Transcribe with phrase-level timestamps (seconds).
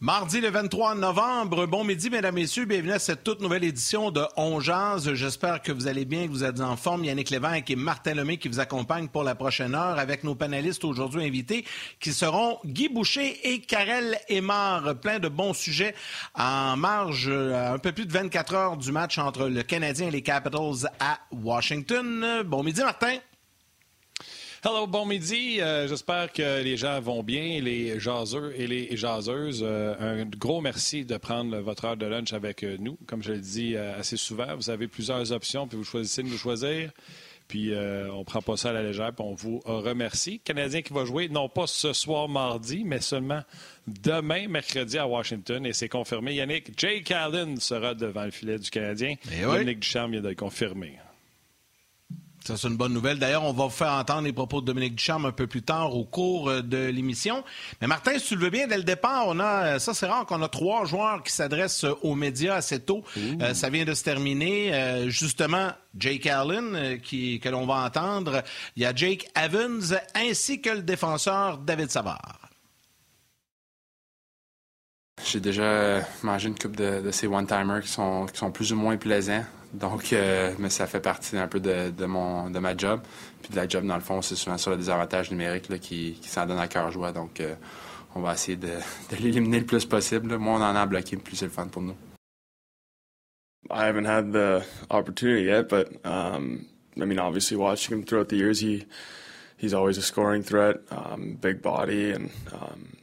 [0.00, 4.22] Mardi le 23 novembre, bon midi mesdames, messieurs, bienvenue à cette toute nouvelle édition de
[4.36, 4.60] On.
[4.60, 7.04] J'espère que vous allez bien, que vous êtes en forme.
[7.04, 10.84] Yannick Lévesque et Martin Lemay qui vous accompagnent pour la prochaine heure avec nos panélistes
[10.84, 11.64] aujourd'hui invités
[11.98, 14.94] qui seront Guy Boucher et Karel Aymar.
[15.00, 15.96] Plein de bons sujets
[16.36, 20.12] en marge euh, un peu plus de 24 heures du match entre le Canadien et
[20.12, 22.44] les Capitals à Washington.
[22.46, 23.16] Bon midi Martin.
[24.64, 25.60] Hello, bon midi.
[25.60, 29.60] Euh, j'espère que les gens vont bien, les jaseux et les jaseuses.
[29.64, 32.98] Euh, un gros merci de prendre votre heure de lunch avec euh, nous.
[33.06, 36.38] Comme je le dis assez souvent, vous avez plusieurs options, puis vous choisissez de nous
[36.38, 36.90] choisir.
[37.46, 37.72] Puis
[38.12, 40.38] on prend pas ça à la légère, puis on vous remercie.
[40.40, 43.40] Canadien qui va jouer, non pas ce soir mardi, mais seulement
[43.86, 45.64] demain, mercredi, à Washington.
[45.64, 46.34] Et c'est confirmé.
[46.34, 49.14] Yannick, Jake Allen sera devant le filet du Canadien.
[49.32, 49.52] Et oui.
[49.52, 50.98] Dominique Ducharme vient de le confirmer.
[52.48, 53.18] Ça, c'est une bonne nouvelle.
[53.18, 55.94] D'ailleurs, on va vous faire entendre les propos de Dominique Ducharme un peu plus tard
[55.94, 57.44] au cours euh, de l'émission.
[57.82, 60.06] Mais Martin, si tu le veux bien, dès le départ, on a, euh, ça c'est
[60.06, 63.04] rare qu'on a trois joueurs qui s'adressent euh, aux médias assez tôt.
[63.52, 65.04] ça vient de se terminer.
[65.08, 68.42] justement, Jake Allen, qui, que l'on va entendre.
[68.76, 72.48] Il y a Jake Evans ainsi que le défenseur David Savard.
[75.22, 78.76] J'ai déjà mangé une coupe de, de ces one-timers qui sont, qui sont plus ou
[78.76, 79.44] moins plaisants.
[79.72, 83.00] Donc, euh, mais ça fait partie un peu de, de, mon, de ma job.
[83.42, 86.18] Puis de la job, dans le fond, c'est souvent sur le désavantage numérique là, qui,
[86.20, 87.12] qui s'en donne à cœur joie.
[87.12, 87.54] Donc, euh,
[88.14, 88.68] on va essayer de,
[89.10, 90.30] de l'éliminer le plus possible.
[90.30, 90.38] Là.
[90.38, 91.96] Moins on en a bloqué, plus c'est le fun pour nous.
[93.70, 98.36] I haven't had the opportunity yet, but um, I mean, obviously, watching him throughout the
[98.36, 98.86] years, he
[99.58, 102.96] he's always a scoring threat, um, big body, and um,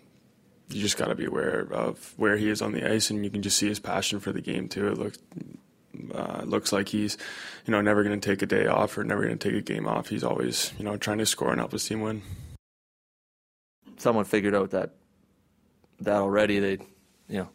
[0.70, 3.30] you just got to be aware of where he is on the ice, and you
[3.30, 4.88] can just see his passion for the game too.
[4.88, 5.20] It looks
[6.14, 7.18] uh, looks like he's,
[7.66, 9.62] you know, never going to take a day off or never going to take a
[9.62, 10.10] game off.
[10.10, 12.22] He's always, you know, trying to score and help his team win.
[13.98, 14.92] Someone figured out that
[16.02, 16.60] that already.
[16.60, 16.78] They,
[17.30, 17.50] you know,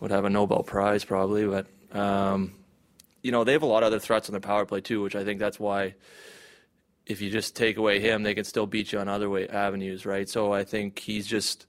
[0.00, 1.66] would have a Nobel Prize probably, but
[1.96, 2.52] um,
[3.22, 5.14] you know they have a lot of other threats on their power play too, which
[5.14, 5.94] I think that's why.
[7.06, 10.06] If you just take away him, they can still beat you on other way avenues,
[10.06, 10.28] right?
[10.28, 11.66] So I think he's just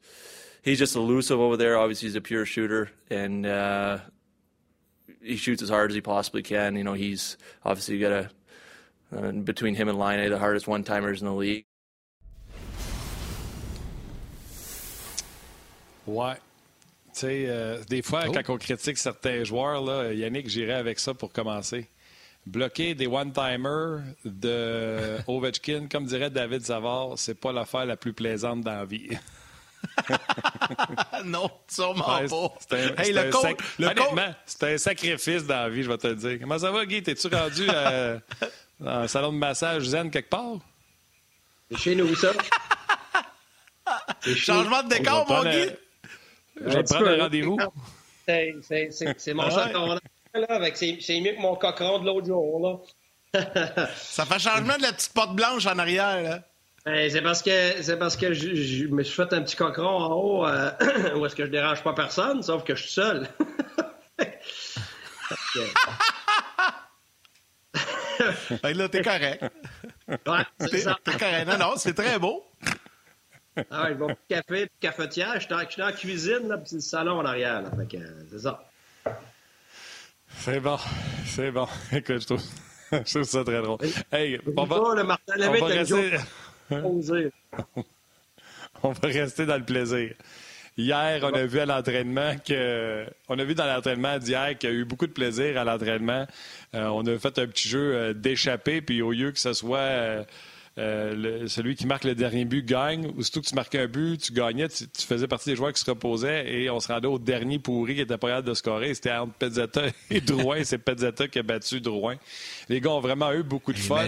[0.62, 1.78] he's just elusive over there.
[1.78, 4.00] Obviously, he's a pure shooter, and uh,
[5.22, 6.76] he shoots as hard as he possibly can.
[6.76, 8.30] You know, he's obviously got a
[9.16, 11.66] uh, between him and Line the hardest one timers in the league.
[16.08, 16.36] Ouais.
[17.14, 18.32] Tu sais, euh, des fois, oh.
[18.32, 21.90] quand on critique certains joueurs, là, Yannick, j'irais avec ça pour commencer.
[22.46, 28.62] Bloquer des one-timers de Ovechkin, comme dirait David Savard, c'est pas l'affaire la plus plaisante
[28.62, 29.10] dans la vie.
[31.26, 32.28] non, sûrement pas.
[32.60, 34.64] C'est un, hey, le sac...
[34.64, 36.38] un sacrifice dans la vie, je vais te le dire.
[36.40, 37.04] Comment ça va, Guy?
[37.04, 38.20] T'es-tu rendu euh,
[38.80, 40.58] dans un salon de massage zen quelque part?
[41.70, 42.32] C'est chez nous, ça.
[44.36, 45.70] Changement de décor, mon Guy?
[46.56, 47.58] Je vais te prendre un rendez-vous.
[48.28, 52.80] C'est mon c'est mieux que mon cochon de l'autre jour, là.
[53.96, 56.40] ça fait changement de la petite porte blanche en arrière, là.
[56.86, 60.14] Ben, c'est parce que c'est parce que je, me suis fait un petit cochon en
[60.14, 60.72] haut euh,
[61.16, 63.28] où est-ce que je dérange pas personne, sauf que je suis seul.
[68.64, 69.44] ben là, t'es correct.
[70.08, 70.44] Ouais.
[70.60, 71.48] T'es correct.
[71.48, 72.44] Non, non, c'est très beau.
[73.70, 75.40] Ah ouais, bon café, cafetière.
[75.40, 77.62] Je suis la cuisine, là, puis c'est le salon en arrière.
[77.62, 77.70] Là.
[77.78, 78.64] Fait que, c'est ça.
[80.38, 80.78] C'est bon.
[81.26, 81.68] C'est bon.
[81.92, 82.44] Écoute, je trouve,
[82.92, 83.80] je trouve ça très drôle.
[84.12, 86.18] Hey, on va, le Martin on va rester...
[88.84, 90.14] on va rester dans le plaisir.
[90.78, 94.74] Hier, on a vu à l'entraînement que, on a vu dans l'entraînement d'hier qu'il y
[94.74, 96.26] a eu beaucoup de plaisir à l'entraînement.
[96.74, 99.78] Euh, on a fait un petit jeu euh, d'échapper, puis au lieu que ce soit
[99.78, 100.24] euh,
[100.78, 103.12] euh, celui qui marque le dernier but gagne.
[103.18, 105.82] Ou surtout que tu marquais un but, tu gagnais, tu, faisais partie des joueurs qui
[105.82, 108.94] se reposaient et on se rendait au dernier pourri qui était pas capable de scorer.
[108.94, 110.64] C'était entre Pezzetta et Drouin.
[110.64, 112.16] C'est Pezzetta qui a battu Drouin.
[112.70, 114.08] Les gars ont vraiment eu beaucoup de fun.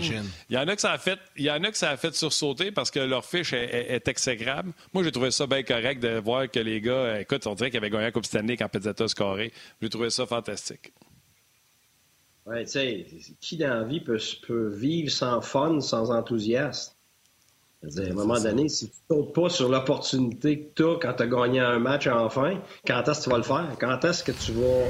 [0.49, 1.97] Il y en a que ça a fait, il y en a que ça a
[1.97, 4.71] fait sursauter parce que leur fiche est, exécrable.
[4.93, 7.77] Moi, j'ai trouvé ça bien correct de voir que les gars, écoute, on dirait qu'ils
[7.77, 9.51] avaient gagné un Coupe Stanley quand Pezzetta a scoré.
[9.81, 10.91] J'ai trouvé ça fantastique.
[12.45, 13.05] Ouais, tu sais,
[13.39, 16.93] qui dans la vie peut, peut, vivre sans fun, sans enthousiasme?
[17.83, 21.13] à un moment donné, si tu ne sautes pas sur l'opportunité que tu as quand
[21.15, 23.75] tu as gagné un match enfin, quand est-ce que tu vas le faire?
[23.79, 24.87] Quand est-ce que tu vas.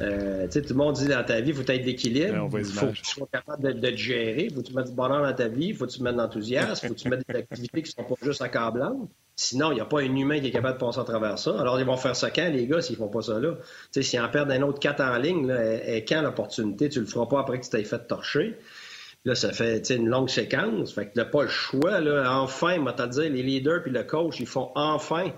[0.00, 2.48] Euh, tu sais, tout le monde dit dans ta vie, il faut être d'équilibre.
[2.56, 4.44] Il faut que tu sois capable de, de, te gérer.
[4.44, 5.66] Il faut que tu mettes du bonheur dans ta vie.
[5.66, 6.86] Il faut que tu mettes de l'enthousiasme.
[6.86, 9.10] Il faut que tu mettes des activités qui ne sont pas juste accablantes.
[9.42, 11.58] Sinon, il n'y a pas un humain qui est capable de passer à travers ça.
[11.58, 13.54] Alors, ils vont faire ça quand, les gars, s'ils font pas ça là?
[13.54, 15.50] Tu sais, s'ils en perdent un autre 4 en ligne,
[15.82, 16.90] et, quand l'opportunité?
[16.90, 18.58] Tu le feras pas après que tu t'aies fait torcher.
[19.24, 20.92] Là, ça fait une longue séquence.
[20.92, 22.00] Fait que tu n'as pas le choix.
[22.00, 22.38] Là.
[22.38, 25.32] Enfin, moi, te dire, les leaders puis le coach, ils font enfin.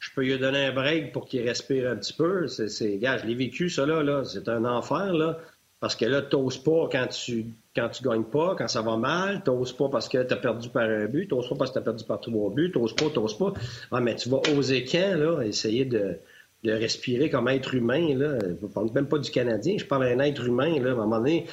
[0.00, 2.48] Je peux lui donner un break pour qu'il respire un petit peu.
[2.48, 4.22] C'est, gars, je l'ai vécu, ça, là.
[4.24, 5.38] C'est un enfer, là.
[5.80, 7.46] Parce que là, tu n'oses pas quand tu
[7.76, 10.36] quand tu gagnes pas, quand ça va mal, tu n'oses pas parce que tu as
[10.36, 12.72] perdu par un but, tu n'oses pas parce que tu as perdu par trois buts,
[12.72, 13.52] tu n'oses pas, tu n'oses pas.
[13.92, 16.18] Ah, mais tu vas oser quand, là, essayer de,
[16.64, 18.16] de respirer comme être humain.
[18.16, 18.38] Là.
[18.40, 20.80] Je parle même pas du Canadien, je parle d'un être humain.
[20.80, 21.46] Là, à un moment donné,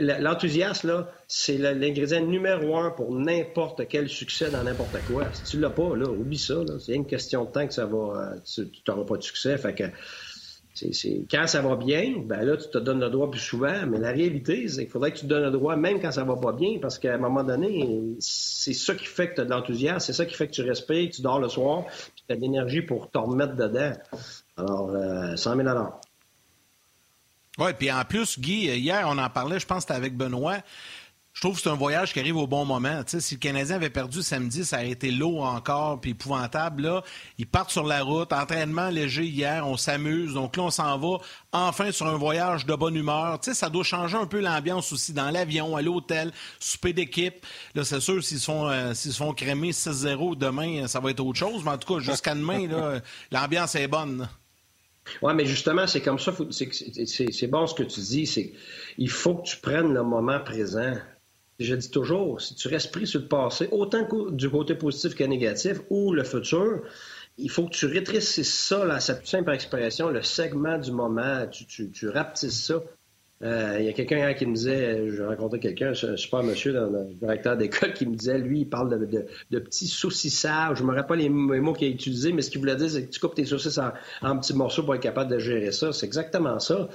[0.00, 5.32] l'enthousiasme, là, c'est l'ingrédient numéro un pour n'importe quel succès dans n'importe quoi.
[5.32, 6.56] Si tu l'as pas, là, oublie ça.
[6.80, 9.56] C'est une question de temps que ça va, tu n'auras pas de succès.
[9.58, 9.84] Fait que,
[11.30, 14.10] quand ça va bien, ben là, tu te donnes le droit plus souvent, mais la
[14.10, 16.52] réalité, c'est qu'il faudrait que tu te donnes le droit même quand ça va pas
[16.52, 20.00] bien, parce qu'à un moment donné, c'est ça qui fait que tu as de l'enthousiasme,
[20.00, 22.40] c'est ça qui fait que tu respires, tu dors le soir, puis tu as de
[22.40, 23.92] l'énergie pour te remettre dedans.
[24.56, 25.68] Alors, euh, 100 000
[27.58, 30.58] oui, puis en plus, Guy, hier, on en parlait, je pense que c'était avec Benoît.
[31.38, 33.00] Je trouve que c'est un voyage qui arrive au bon moment.
[33.06, 36.82] si le Canadien avait perdu samedi, ça aurait été lourd encore, puis épouvantable.
[36.82, 37.04] Là,
[37.38, 40.34] ils partent sur la route, entraînement léger hier, on s'amuse.
[40.34, 41.18] Donc là, on s'en va
[41.52, 43.38] enfin sur un voyage de bonne humeur.
[43.40, 47.46] ça doit changer un peu l'ambiance aussi dans l'avion, à l'hôtel, souper d'équipe.
[47.76, 51.12] Là, c'est sûr, s'ils se font, euh, s'ils se font crémer 6-0 demain, ça va
[51.12, 51.62] être autre chose.
[51.64, 52.66] Mais en tout cas, jusqu'à demain,
[53.30, 54.28] l'ambiance est bonne.
[55.22, 56.34] Oui, mais justement, c'est comme ça.
[56.50, 58.26] C'est bon ce que tu dis.
[58.26, 58.54] C'est
[58.98, 60.94] il faut que tu prennes le moment présent
[61.58, 65.24] je dis toujours, si tu restes pris sur le passé, autant du côté positif que
[65.24, 66.82] négatif, ou le futur,
[67.36, 71.66] il faut que tu rétrécisses ça, là, cette simple expression, le segment du moment, tu,
[71.66, 72.82] tu, tu rapetisses ça
[73.44, 76.86] euh, il y a quelqu'un qui me disait, je rencontrais quelqu'un, un super monsieur, dans
[76.86, 80.74] le directeur d'école, qui me disait, lui, il parle de, petits saucissards.
[80.74, 83.10] Je me rappelle les mots qu'il a utilisés, mais ce qu'il voulait dire, c'est que
[83.10, 83.78] tu coupes tes saucisses
[84.22, 85.92] en, petits morceaux pour être capable de gérer ça.
[85.92, 86.88] C'est exactement ça.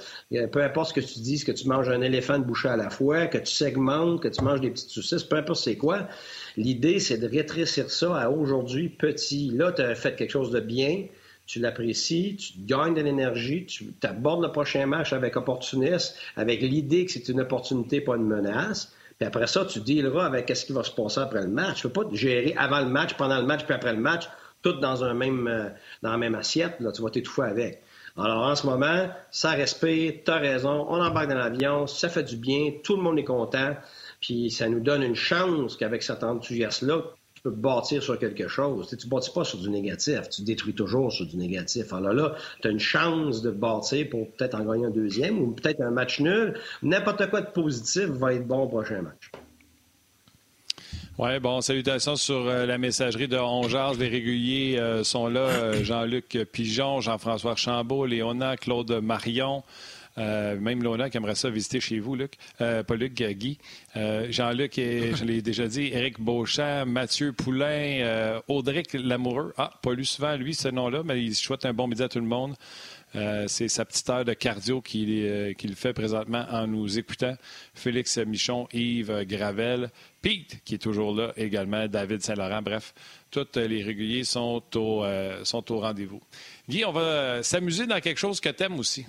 [0.52, 2.90] Peu importe ce que tu dis, que tu manges un éléphant de bouche à la
[2.90, 6.08] fois, que tu segmentes, que tu manges des petites saucisses, peu importe c'est quoi.
[6.56, 9.50] L'idée, c'est de rétrécir ça à aujourd'hui petit.
[9.50, 11.06] Là, tu as fait quelque chose de bien
[11.46, 17.04] tu l'apprécies, tu gagnes de l'énergie, tu abordes le prochain match avec opportuniste, avec l'idée
[17.04, 18.92] que c'est une opportunité, pas une menace.
[19.18, 21.80] Puis après ça, tu dealeras avec ce qui va se passer après le match.
[21.80, 24.28] Tu ne peux pas gérer avant le match, pendant le match, puis après le match,
[24.62, 25.68] tout dans, un même, euh,
[26.02, 26.76] dans la même assiette.
[26.80, 27.82] Là, tu vas t'étouffer avec.
[28.16, 32.36] Alors en ce moment, ça respire, tu raison, on embarque dans l'avion, ça fait du
[32.36, 33.74] bien, tout le monde est content,
[34.20, 37.02] puis ça nous donne une chance qu'avec cet enthousiasme-là,
[37.44, 38.88] peux bâtir sur quelque chose.
[38.88, 41.92] Tu ne bâtis pas sur du négatif, tu détruis toujours sur du négatif.
[41.92, 45.52] Alors là, tu as une chance de bâtir pour peut-être en gagner un deuxième ou
[45.52, 46.58] peut-être un match nul.
[46.82, 49.30] N'importe quoi de positif va être bon au prochain match.
[51.18, 53.94] Oui, bon, salutations sur euh, la messagerie de Ongears.
[53.94, 55.40] Les réguliers euh, sont là.
[55.40, 59.62] Euh, Jean-Luc Pigeon, Jean-François Chambault, Léona, Claude Marion.
[60.18, 62.34] Euh, même Lona qui aimerait ça visiter chez vous, Luc.
[62.60, 63.58] Euh, pas Luc, Guy.
[63.96, 69.52] Euh, Jean-Luc, je l'ai déjà dit, Éric Beauchamp, Mathieu Poulain, Audric Lamoureux.
[69.56, 72.20] Ah, pas lu souvent, lui, ce nom-là, mais il souhaite un bon midi à tout
[72.20, 72.54] le monde.
[73.46, 77.36] c'est sa petite heure de cardio qu'il fait présentement en nous écoutant.
[77.74, 79.90] Félix Michon, Yves Gravel,
[80.22, 82.62] Pete, qui est toujours là également, David Saint-Laurent.
[82.62, 82.94] Bref,
[83.30, 85.04] tous les réguliers sont au,
[85.44, 86.20] sont au rendez-vous.
[86.68, 89.06] Guy, on va s'amuser dans quelque chose que tu aimes aussi.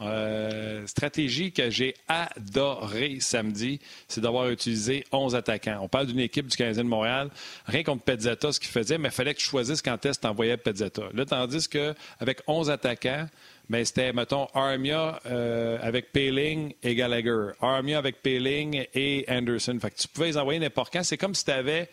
[0.00, 5.78] Euh, stratégie que j'ai adorée samedi, c'est d'avoir utilisé 11 attaquants.
[5.80, 7.30] On parle d'une équipe du Canadien de Montréal,
[7.66, 10.22] rien contre Pezzetta, ce qu'il faisait, mais il fallait que tu choisisses quand est-ce que
[10.22, 11.04] tu envoyais Pezzetta.
[11.14, 13.28] Là, tandis qu'avec 11 attaquants,
[13.68, 17.50] ben, c'était, mettons, Armia euh, avec Payling et Gallagher.
[17.60, 19.78] Armia avec Payling et Anderson.
[19.80, 21.02] Fait tu pouvais les envoyer n'importe quand.
[21.02, 21.88] C'est comme si tu avais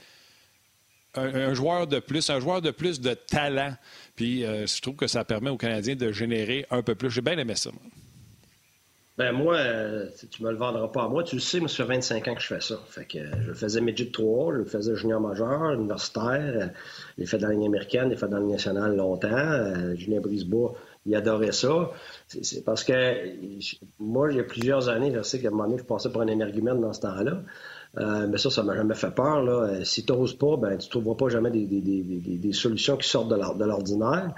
[1.16, 3.76] un, joueur de plus, un joueur de plus de talent.
[4.16, 7.10] Puis euh, je trouve que ça permet aux Canadiens de générer un peu plus.
[7.10, 7.72] J'ai bien aimé ça.
[9.16, 11.24] Ben moi, euh, tu me le vendras pas à moi.
[11.24, 12.80] Tu le sais, moi, ça fait 25 ans que je fais ça.
[12.88, 16.68] Fait que euh, je faisais Midget 3, je faisais junior majeur, universitaire, euh,
[17.20, 19.28] j'ai fait dans la ligne américaine, j'ai fait dans la ligne nationale longtemps.
[19.30, 20.74] Euh, Julien Brisebois,
[21.06, 21.92] il adorait ça.
[22.28, 22.94] C'est parce que
[24.00, 26.22] moi, il y a plusieurs années, je sais qu'à un moment donné, je passais pour
[26.22, 27.44] un énergumène dans ce temps-là.
[27.96, 29.44] Mais ça, ça m'a jamais fait peur.
[29.44, 29.84] Là.
[29.86, 32.98] Si tu n'oses pas, ben, tu ne trouveras pas jamais des, des, des, des, solutions
[32.98, 34.34] qui sortent de l'ordinaire.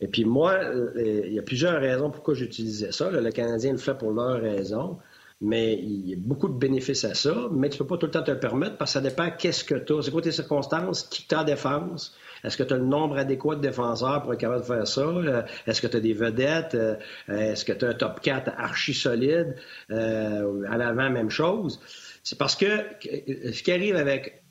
[0.00, 3.10] Et puis moi, euh, il y a plusieurs raisons pourquoi j'utilisais ça.
[3.10, 4.98] Le Canadien le fait pour leur raison,
[5.40, 8.06] mais il y a beaucoup de bénéfices à ça, mais tu ne peux pas tout
[8.06, 10.02] le temps te le permettre parce que ça dépend qu'est-ce que tu as.
[10.02, 12.14] C'est quoi tes circonstances, qui t'a défense?
[12.42, 15.00] Est-ce que tu as le nombre adéquat de défenseurs pour être capable de faire ça?
[15.00, 16.74] Euh, est-ce que tu as des vedettes?
[16.74, 16.96] Euh,
[17.28, 19.54] est-ce que tu as un top 4 archi solide?
[19.88, 21.80] à l'avant, même chose.
[22.24, 22.66] C'est parce que
[23.02, 24.44] ce qui arrive avec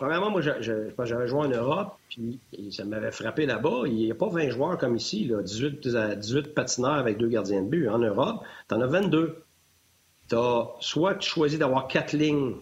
[0.00, 2.40] Premièrement, moi, j'avais joué en Europe, puis
[2.72, 3.82] ça m'avait frappé là-bas.
[3.84, 7.60] Il n'y a pas 20 joueurs comme ici, là, 18, 18 patineurs avec deux gardiens
[7.60, 7.86] de but.
[7.86, 9.44] En Europe, tu en as 22.
[10.30, 12.54] Tu as soit tu choisis d'avoir quatre lignes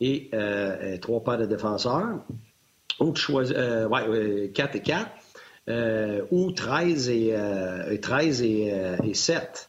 [0.00, 2.24] et, euh, trois paires de défenseurs,
[3.00, 5.10] ou tu choisis euh, ouais, 4 et 4,
[5.68, 8.72] euh, ou 13 et, 13 et,
[9.04, 9.68] et 7.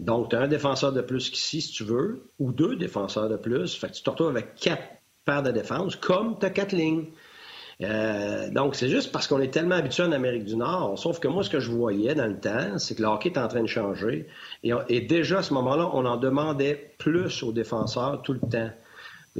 [0.00, 3.36] Donc, tu as un défenseur de plus qu'ici, si tu veux, ou deux défenseurs de
[3.36, 3.76] plus.
[3.76, 4.82] Fait que tu te retrouves avec quatre
[5.26, 7.08] paire de défense, comme tu as quatre lignes.
[7.82, 10.98] Euh, donc, c'est juste parce qu'on est tellement habitué en Amérique du Nord.
[10.98, 13.38] Sauf que moi, ce que je voyais dans le temps, c'est que le hockey est
[13.38, 14.26] en train de changer.
[14.62, 18.70] Et déjà, à ce moment-là, on en demandait plus aux défenseurs tout le temps.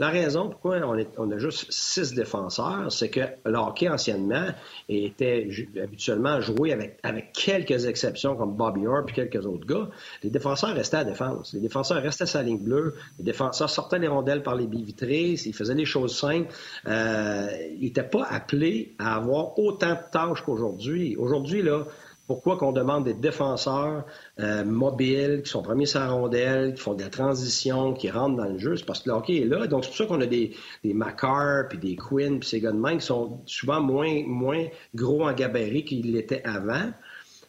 [0.00, 0.78] La raison pourquoi
[1.18, 4.46] on, a juste six défenseurs, c'est que le hockey anciennement
[4.88, 5.46] était
[5.78, 9.90] habituellement joué avec, avec quelques exceptions comme Bobby Orr et quelques autres gars.
[10.22, 11.52] Les défenseurs restaient à défense.
[11.52, 12.94] Les défenseurs restaient à sa ligne bleue.
[13.18, 15.32] Les défenseurs sortaient les rondelles par les billes vitrées.
[15.32, 16.48] Ils faisaient les choses simples.
[16.86, 21.14] Euh, ils n'étaient pas appelés à avoir autant de tâches qu'aujourd'hui.
[21.16, 21.84] Aujourd'hui, là,
[22.30, 24.04] pourquoi qu'on demande des défenseurs
[24.38, 28.36] euh, mobiles, qui sont premiers sur la rondelle, qui font de la transition, qui rentrent
[28.36, 28.76] dans le jeu?
[28.76, 29.66] C'est parce que le est là.
[29.66, 32.70] Donc, c'est pour ça qu'on a des, des Macar, puis des Quinn, puis ces gars
[32.70, 36.92] de main qui sont souvent moins, gros en gabarit qu'ils l'étaient avant.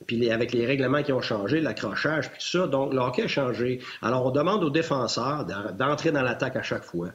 [0.07, 2.65] Puis avec les règlements qui ont changé, l'accrochage, puis tout ça.
[2.65, 3.81] Donc, le a changé.
[4.01, 5.45] Alors, on demande aux défenseurs
[5.77, 7.09] d'entrer dans l'attaque à chaque fois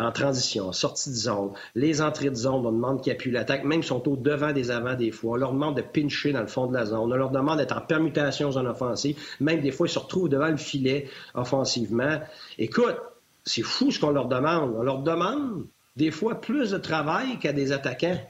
[0.00, 3.82] en transition, sortie de zone, les entrées de zone, on demande qu'ils appuient l'attaque, même
[3.82, 5.32] sont au devant des avants des fois.
[5.32, 7.12] On leur demande de pincher dans le fond de la zone.
[7.12, 9.20] On leur demande d'être en permutation zone offensive.
[9.40, 12.20] Même des fois, ils se retrouvent devant le filet offensivement.
[12.58, 12.96] Écoute,
[13.44, 14.74] c'est fou ce qu'on leur demande.
[14.76, 15.66] On leur demande
[15.96, 18.20] des fois plus de travail qu'à des attaquants.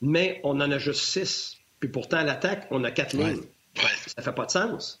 [0.00, 1.58] Mais on en a juste six.
[1.80, 3.42] Puis pourtant, à l'attaque, on a quatre lignes.
[4.06, 5.00] Ça fait pas de sens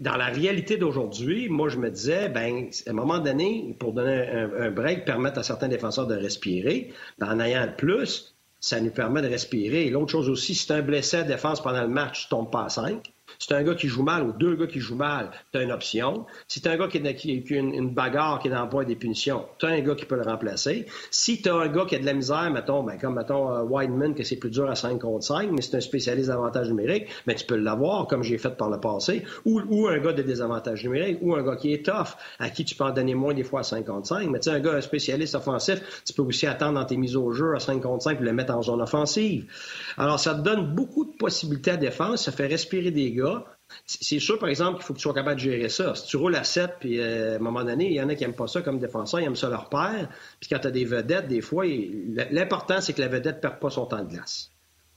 [0.00, 4.26] dans la réalité d'aujourd'hui, moi, je me disais, ben, à un moment donné, pour donner
[4.28, 8.90] un, break, permettre à certains défenseurs de respirer, ben, en ayant le plus, ça nous
[8.90, 9.86] permet de respirer.
[9.86, 12.50] Et l'autre chose aussi, si tu un blessé à défense pendant le match, tu tombes
[12.50, 13.12] pas à 5.
[13.38, 15.70] Si un gars qui joue mal ou deux gars qui jouent mal, tu as une
[15.70, 16.26] option.
[16.48, 18.96] Si tu un gars qui, a, qui, une, bagarre qui est dans le point des
[18.96, 20.86] punitions, tu as un gars qui peut le remplacer.
[21.10, 23.62] Si tu as un gars qui a de la misère, mettons, ben, comme mettons uh,
[23.62, 27.06] Wideman, que c'est plus dur à 5 contre 5, mais c'est un spécialiste d'avantage numérique,
[27.26, 30.12] mais ben, tu peux l'avoir, comme j'ai fait par le passé, ou, ou un gars
[30.12, 33.14] de désavantage numérique, ou un gars qui est tough, à qui tu peux en donner
[33.14, 34.28] moins des fois à 5 contre 5.
[34.30, 37.16] Mais tu sais, un gars, un spécialiste offensif, tu peux aussi attendre dans tes mises
[37.16, 39.46] au jeu à 5 contre 5 pour le mettre en zone offensive.
[39.96, 43.27] Alors, ça te donne beaucoup de possibilités à défense, ça fait respirer des gars.
[43.84, 45.94] C'est sûr, par exemple, qu'il faut que tu sois capable de gérer ça.
[45.94, 48.14] Si tu roules à 7, puis euh, à un moment donné, il y en a
[48.14, 50.08] qui n'aiment pas ça comme défenseur, ils aiment ça leur père.
[50.40, 51.64] Puis quand tu as des vedettes, des fois,
[52.30, 54.50] l'important, c'est que la vedette ne perde pas son temps de glace.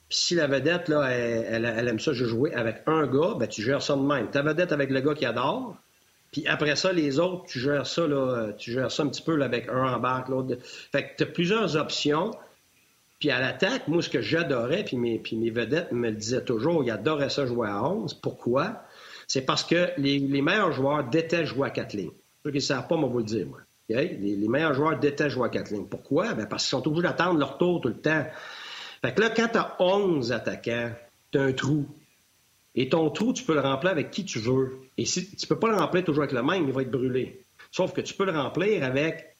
[0.07, 3.81] Puis si la vedette, là, elle, aime ça, jouer avec un gars, ben, tu gères
[3.81, 4.29] ça de même.
[4.29, 5.77] Ta vedette avec le gars qui adore,
[6.31, 8.03] puis après ça, les autres, tu gères ça,
[8.57, 10.55] tu gères ça un petit peu avec un en barque, l'autre.
[10.63, 12.31] Fait que tu as plusieurs options.
[13.21, 16.83] Puis à l'attaque, moi, ce que j'adorais, puis mes, mes vedettes me le disaient toujours,
[16.83, 18.15] ils adoraient ça jouer à 11.
[18.15, 18.81] Pourquoi?
[19.27, 22.11] C'est parce que les, meilleurs joueurs détestent jouer à quatre lignes.
[22.43, 23.59] Ceux qui ne savent pas, moi, vous le dire, moi.
[23.87, 25.85] Les, meilleurs joueurs détestent jouer à quatre lignes.
[25.85, 26.33] Pourquoi?
[26.33, 28.25] Ben parce qu'ils sont obligés d'attendre leur tour tout le temps.
[29.03, 30.91] Fait que là, quand tu as 11 attaquants,
[31.31, 31.85] tu as un trou.
[32.73, 34.79] Et ton trou, tu peux le remplir avec qui tu veux.
[34.97, 37.43] Et si tu peux pas le remplir toujours avec le même, il va être brûlé.
[37.71, 39.35] Sauf que tu peux le remplir avec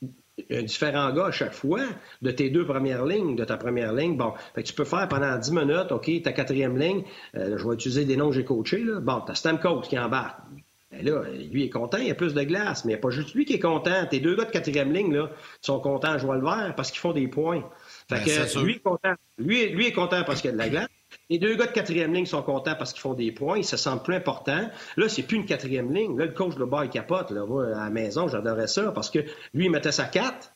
[0.50, 1.82] un différent gars à chaque fois
[2.22, 4.18] de tes deux premières lignes, de ta première ligne.
[4.18, 4.34] Bon,
[4.64, 7.04] tu peux faire pendant 10 minutes, OK, ta quatrième ligne,
[7.36, 9.00] euh, je vais utiliser des noms que j'ai coachés, là.
[9.00, 10.40] Bon, t'as Stamkos qui embarque.
[10.92, 13.02] Ben là, lui est content, il y a plus de glace, mais il n'y a
[13.02, 14.06] pas juste lui qui est content.
[14.10, 17.00] Tes deux gars de quatrième ligne, là, sont contents à jouer le vert parce qu'ils
[17.00, 17.64] font des points.
[18.10, 19.14] Fait ben, que, lui est content.
[19.38, 20.88] Lui, lui est content parce qu'il y a de la glace.
[21.30, 23.78] Les deux gars de quatrième ligne sont contents parce qu'ils font des points, ils se
[23.78, 24.70] sentent plus importants.
[24.98, 26.18] Là, c'est plus une quatrième ligne.
[26.18, 27.32] Là, le coach de bas, il capote.
[27.32, 27.46] Là.
[27.46, 29.20] Moi, à la maison, j'adorais ça parce que
[29.54, 30.54] lui, il mettait sa 4.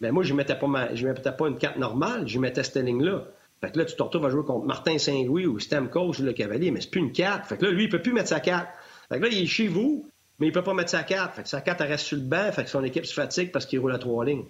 [0.00, 3.24] Mais moi, je ne mettais, pas mettais pas une 4 normale, je mettais cette ligne-là.
[3.60, 6.70] Fait que là, tu te retrouves à jouer contre Martin Saint-Louis ou Stamkos, le cavalier,
[6.70, 7.46] mais c'est plus une 4.
[7.46, 8.68] Fait que là, lui, il peut plus mettre sa 4.
[9.08, 10.06] Fait que là, il est chez vous,
[10.38, 11.34] mais il peut pas mettre sa carte.
[11.34, 13.52] Fait que sa carte, elle reste sur le banc, fait que son équipe se fatigue
[13.52, 14.44] parce qu'il roule à trois lignes.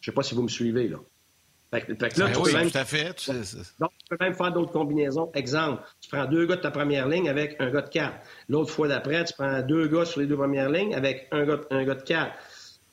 [0.00, 0.98] Je sais pas si vous me suivez, là.
[1.72, 2.70] Fait que, fait que là, Ben tu oui, peux même...
[2.70, 3.14] tout à fait.
[3.14, 3.30] Tu-
[3.78, 5.30] Donc, tu peux même faire d'autres combinaisons.
[5.34, 8.12] Exemple, tu prends deux gars de ta première ligne avec un gars de 4.
[8.48, 11.60] L'autre fois d'après, tu prends deux gars sur les deux premières lignes avec un gars,
[11.70, 12.32] un gars de 4.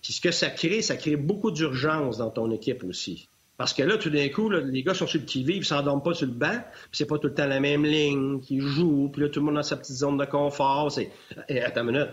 [0.03, 3.27] Puis ce que ça crée, ça crée beaucoup d'urgence dans ton équipe aussi.
[3.57, 5.65] Parce que là, tout d'un coup, là, les gars sont sur le qui vive, ils
[5.65, 8.59] s'endorment pas sur le banc, puis c'est pas tout le temps la même ligne qui
[8.59, 10.91] joue, puis là, tout le monde a sa petite zone de confort.
[10.91, 11.09] C'est...
[11.49, 12.09] Eh, attends une minute.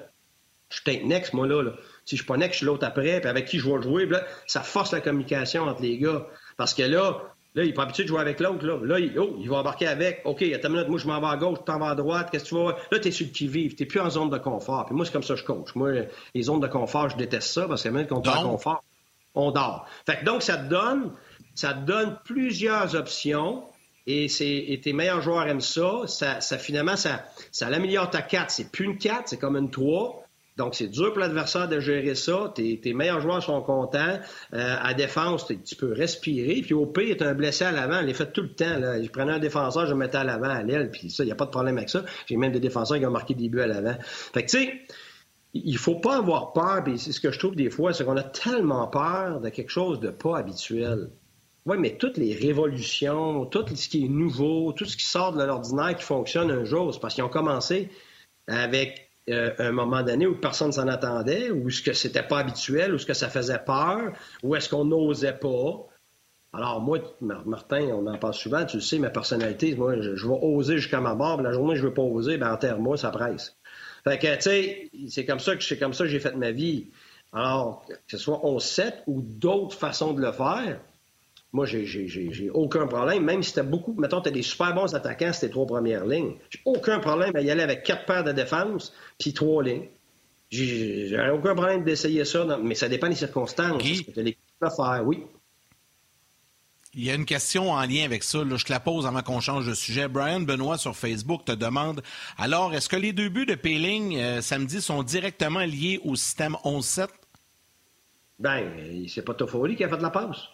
[0.70, 1.72] Je suis peut-être next, moi, là, là.
[2.06, 4.04] Si je suis pas next, je suis l'autre après, puis avec qui je vais jouer,
[4.06, 6.26] puis là, ça force la communication entre les gars.
[6.56, 7.20] Parce que là,
[7.54, 8.78] là, il n'est pas habitué de jouer avec l'autre, là.
[8.82, 10.22] Là, il, oh, il va embarquer avec.
[10.24, 12.28] OK, attends une minute, moi, je m'en vais à gauche, tu t'en vas à droite,
[12.30, 12.76] qu'est-ce que tu vas.
[12.90, 14.86] Là, tu es sur le qui-vive, tu plus en zone de confort.
[14.86, 15.74] Puis moi, c'est comme ça que je coach.
[15.74, 15.92] Moi,
[16.34, 18.82] les zones de confort, je déteste ça, parce que même quand on est en confort,
[19.34, 19.86] on dort.
[20.06, 21.12] Fait que donc, ça te donne,
[21.54, 23.64] ça te donne plusieurs options.
[24.06, 24.26] Et,
[24.82, 26.02] tes meilleurs joueurs aiment ça.
[26.06, 28.50] Ça, ça finalement, ça, ça améliore ta 4.
[28.50, 30.23] C'est plus une 4, c'est comme une 3.
[30.56, 32.52] Donc, c'est dur pour l'adversaire de gérer ça.
[32.54, 34.20] Tes, tes meilleurs joueurs sont contents.
[34.52, 36.60] Euh, à défense, tu peux respirer.
[36.62, 38.00] Puis au pire, t'es un blessé à l'avant.
[38.00, 38.78] Je l'ai fait tout le temps.
[38.78, 39.02] Là.
[39.02, 40.90] Je prenais un défenseur, je le mettais à l'avant, à l'aile.
[40.92, 42.04] Puis ça, il n'y a pas de problème avec ça.
[42.26, 43.96] J'ai même des défenseurs qui ont marqué des buts à l'avant.
[44.00, 44.80] Fait que, tu sais,
[45.54, 46.84] il faut pas avoir peur.
[46.84, 49.70] Puis c'est ce que je trouve des fois, c'est qu'on a tellement peur de quelque
[49.70, 51.10] chose de pas habituel.
[51.66, 55.42] Oui, mais toutes les révolutions, tout ce qui est nouveau, tout ce qui sort de
[55.42, 57.88] l'ordinaire qui fonctionne un jour, c'est parce qu'ils ont commencé
[58.46, 62.94] avec euh, un moment donné où personne s'en attendait, où ce que c'était pas habituel,
[62.94, 64.12] où ce que ça faisait peur,
[64.42, 65.86] où est-ce qu'on n'osait pas.
[66.52, 70.14] Alors moi, Mar- Martin, on en parle souvent, tu le sais, ma personnalité, moi, je,
[70.14, 72.96] je vais oser jusqu'à ma puis la journée que je veux pas oser, ben enterre-moi,
[72.96, 73.56] ça presse.
[74.04, 76.50] Fait que, tu sais, c'est comme ça que c'est comme ça que j'ai fait ma
[76.52, 76.90] vie.
[77.32, 80.80] Alors, que ce soit 11-7 ou d'autres façons de le faire,
[81.54, 83.24] moi, j'ai, aucun problème.
[83.24, 86.34] Même si t'as beaucoup, mettons, t'as des super bons attaquants, c'était trois premières lignes.
[86.50, 89.86] J'ai aucun problème à y aller avec quatre paires de défense, puis trois lignes.
[90.50, 93.80] J'ai, aucun problème d'essayer ça, dans- mais ça dépend des circonstances.
[93.80, 94.04] Guy?
[94.04, 95.22] Que t'as l'équipe à faire, oui.
[96.92, 98.42] Il y a une question en lien avec ça.
[98.42, 100.08] Là, je te la pose avant qu'on change de sujet.
[100.08, 102.02] Brian Benoît sur Facebook te demande
[102.36, 106.56] alors, est-ce que les deux buts de Péling euh, samedi sont directement liés au système
[106.64, 107.10] 11-7?
[108.40, 110.53] Ben, c'est pas Toffoli qui a fait la passe.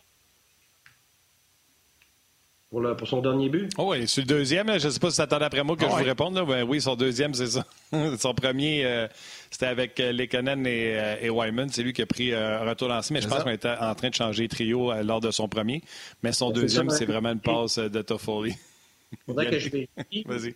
[2.70, 3.68] Pour, le, pour son dernier but?
[3.78, 5.85] Oh oui, sur le deuxième, je ne sais pas si tu attendais après moi que
[5.85, 6.02] Ah je ouais.
[6.02, 6.37] vous réponde.
[6.37, 6.44] Là.
[6.44, 7.66] Ben oui, son deuxième, c'est ça.
[8.18, 9.09] son premier, euh,
[9.50, 11.68] c'était avec euh, Lekonen et, euh, et Wyman.
[11.68, 13.44] C'est lui qui a pris euh, un retour lancé, mais je C'est pense ça.
[13.44, 15.83] qu'on était en train de changer trio lors de son premier.
[16.22, 18.54] Mais son C'est deuxième, ça, c'est vraiment une passe de Toffoli.
[19.26, 20.24] faudrait que je vérifie.
[20.26, 20.54] Vas-y.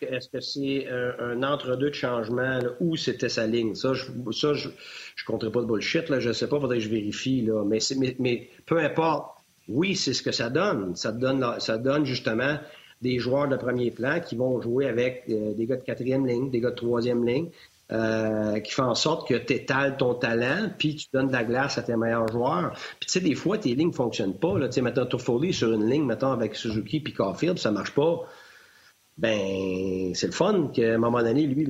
[0.00, 0.86] Est-ce que c'est
[1.20, 3.74] un, entre-deux de changement là, ou c'était sa ligne?
[3.74, 4.68] Ça, je ça, je,
[5.16, 7.40] je compterai pas de bullshit, là, je sais pas, faudrait que je vérifie.
[7.42, 7.64] Là.
[7.66, 9.32] Mais, c'est- mais, mais peu importe,
[9.68, 10.96] oui, c'est ce que ça donne.
[10.96, 12.58] Ça donne, justement
[13.00, 16.50] des joueurs de premier plan qui vont jouer avec euh, des gars de quatrième ligne,
[16.50, 17.48] des gars de troisième ligne,
[17.92, 21.44] euh, qui font en sorte que tu étales ton talent, puis tu donnes de la
[21.44, 22.72] glace à tes meilleurs joueurs.
[22.98, 24.58] Puis tu sais, des fois, tes lignes fonctionnent pas.
[24.66, 28.26] Tu sais, maintenant, Toffoli sur une ligne, mettons, avec Suzuki puis Caulfield, ça marche pas
[29.18, 31.66] ben c'est le fun qu'à un moment donné, lui,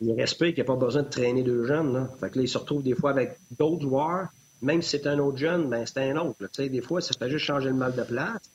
[0.00, 2.08] il respecte qu'il n'a pas besoin de traîner deux jeunes.
[2.18, 4.26] Fait que là, il se retrouve des fois avec d'autres joueurs.
[4.62, 6.36] Même si c'est un autre jeune, ben c'est un autre.
[6.40, 8.50] Tu sais, des fois, ça fait juste changer le mal de place.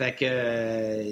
[0.00, 1.02] Fait que euh,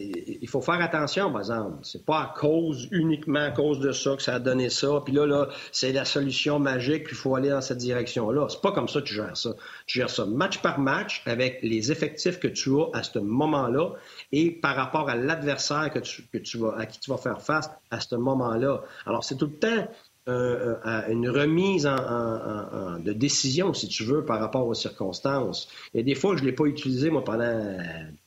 [0.40, 1.76] il faut faire attention, par exemple.
[1.82, 5.02] C'est pas à cause, uniquement à cause de ça que ça a donné ça.
[5.04, 8.46] Puis là, là, c'est la solution magique, puis il faut aller dans cette direction-là.
[8.48, 9.50] C'est pas comme ça que tu gères ça.
[9.86, 13.90] Tu gères ça match par match avec les effectifs que tu as à ce moment-là
[14.32, 17.42] et par rapport à l'adversaire que tu, que tu vas, à qui tu vas faire
[17.42, 18.82] face à ce moment-là.
[19.04, 19.86] Alors, c'est tout le temps
[20.28, 25.68] euh, euh, une remise de décision, si tu veux, par rapport aux circonstances.
[25.94, 27.76] Et des fois, je ne l'ai pas utilisé, moi, pendant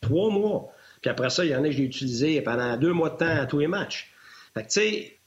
[0.02, 0.72] trois mois.
[1.02, 3.26] Puis après ça, il y en a que j'ai utilisé pendant deux mois de temps
[3.26, 4.12] à tous les matchs.
[4.54, 5.18] Fait que, tu sais,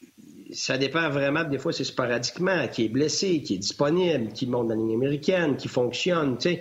[0.52, 4.68] ça dépend vraiment, des fois, c'est sporadiquement, qui est blessé, qui est disponible, qui monte
[4.68, 6.60] dans la ligne américaine, qui fonctionne, tu sais.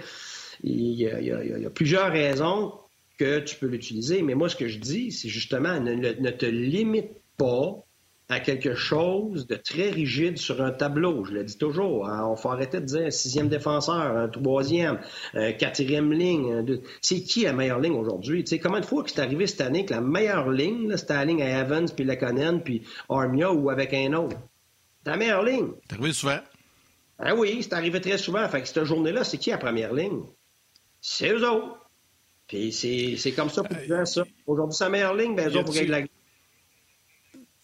[0.63, 2.73] Il y, a, plusieurs raisons
[3.17, 7.10] que tu peux l'utiliser, mais moi, ce que je dis, c'est justement, ne te limite
[7.38, 7.82] pas
[8.29, 11.25] à quelque chose de très rigide sur un tableau.
[11.25, 12.07] Je le dis toujours.
[12.07, 14.99] hein, on faut arrêter de dire un sixième défenseur, un troisième,
[15.33, 16.53] un quatrième ligne.
[16.53, 18.43] un deux- C'est qui la meilleure ligne aujourd'hui?
[18.43, 20.97] Tu sais, combien de fois que c'est arrivé cette année que la meilleure ligne, là,
[20.97, 24.38] c'était la ligne à Evans, puis Lekonen, puis Armia ou avec un autre?
[25.03, 25.67] C'est la meilleure ligne.
[25.89, 26.39] C'est arrivé souvent.
[27.19, 28.47] Ah oui, c'est arrivé très souvent.
[28.49, 30.23] Fait que cette journée-là, c'est qui la première ligne?
[31.01, 31.77] C'est eux autres.
[32.47, 34.23] Puis c'est c'est comme ça pour dire ça.
[34.47, 36.01] Aujourd'hui, c'est la meilleure ligne, ben eux autres, pour la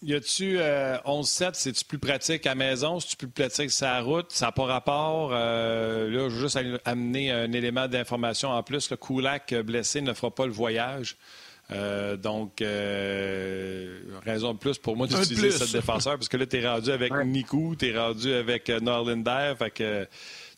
[0.02, 3.00] Y a-tu euh, 11-7, c'est-tu plus pratique à la maison?
[3.00, 4.32] C'est-tu plus pratique sur la route?
[4.32, 5.30] Ça n'a pas rapport.
[5.34, 8.90] Euh, là, je veux juste amener un élément d'information en plus.
[8.90, 11.18] Le Koulak euh, blessé ne fera pas le voyage.
[11.72, 16.56] Euh, donc, euh, raison de plus pour moi d'utiliser ce défenseur, parce que là, tu
[16.56, 20.08] es rendu avec Niku, tu es rendu avec euh, Norlinder, fait que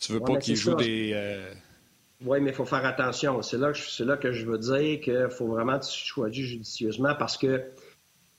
[0.00, 1.40] tu veux pas qu'il joue des.
[2.24, 3.42] Oui, mais il faut faire attention.
[3.42, 7.64] C'est là, que, là que je veux dire qu'il faut vraiment choisir judicieusement parce que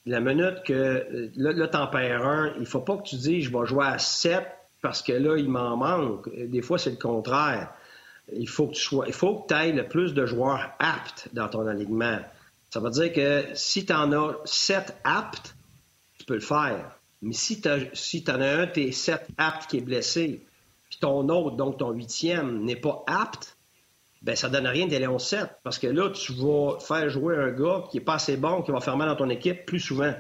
[0.06, 3.58] la minute que là, là t'en perds un, il faut pas que tu dises je
[3.58, 4.44] vais jouer à 7
[4.84, 6.30] parce que là, il m'en manque.
[6.36, 7.74] Des fois, c'est le contraire.
[8.34, 11.48] Il faut que tu sois, il faut que aies le plus de joueurs aptes dans
[11.48, 12.20] ton alignement.
[12.70, 15.56] Ça veut dire que si tu en as sept aptes,
[16.20, 17.00] tu peux le faire.
[17.22, 20.46] Mais si tu si en as un, tes sept aptes qui est blessé,
[20.90, 23.53] puis ton autre, donc ton huitième, n'est pas apte,
[24.24, 25.50] ben ça donne rien d'aller en 7.
[25.64, 28.72] Parce que là, tu vas faire jouer un gars qui est pas assez bon, qui
[28.72, 30.14] va faire mal dans ton équipe plus souvent.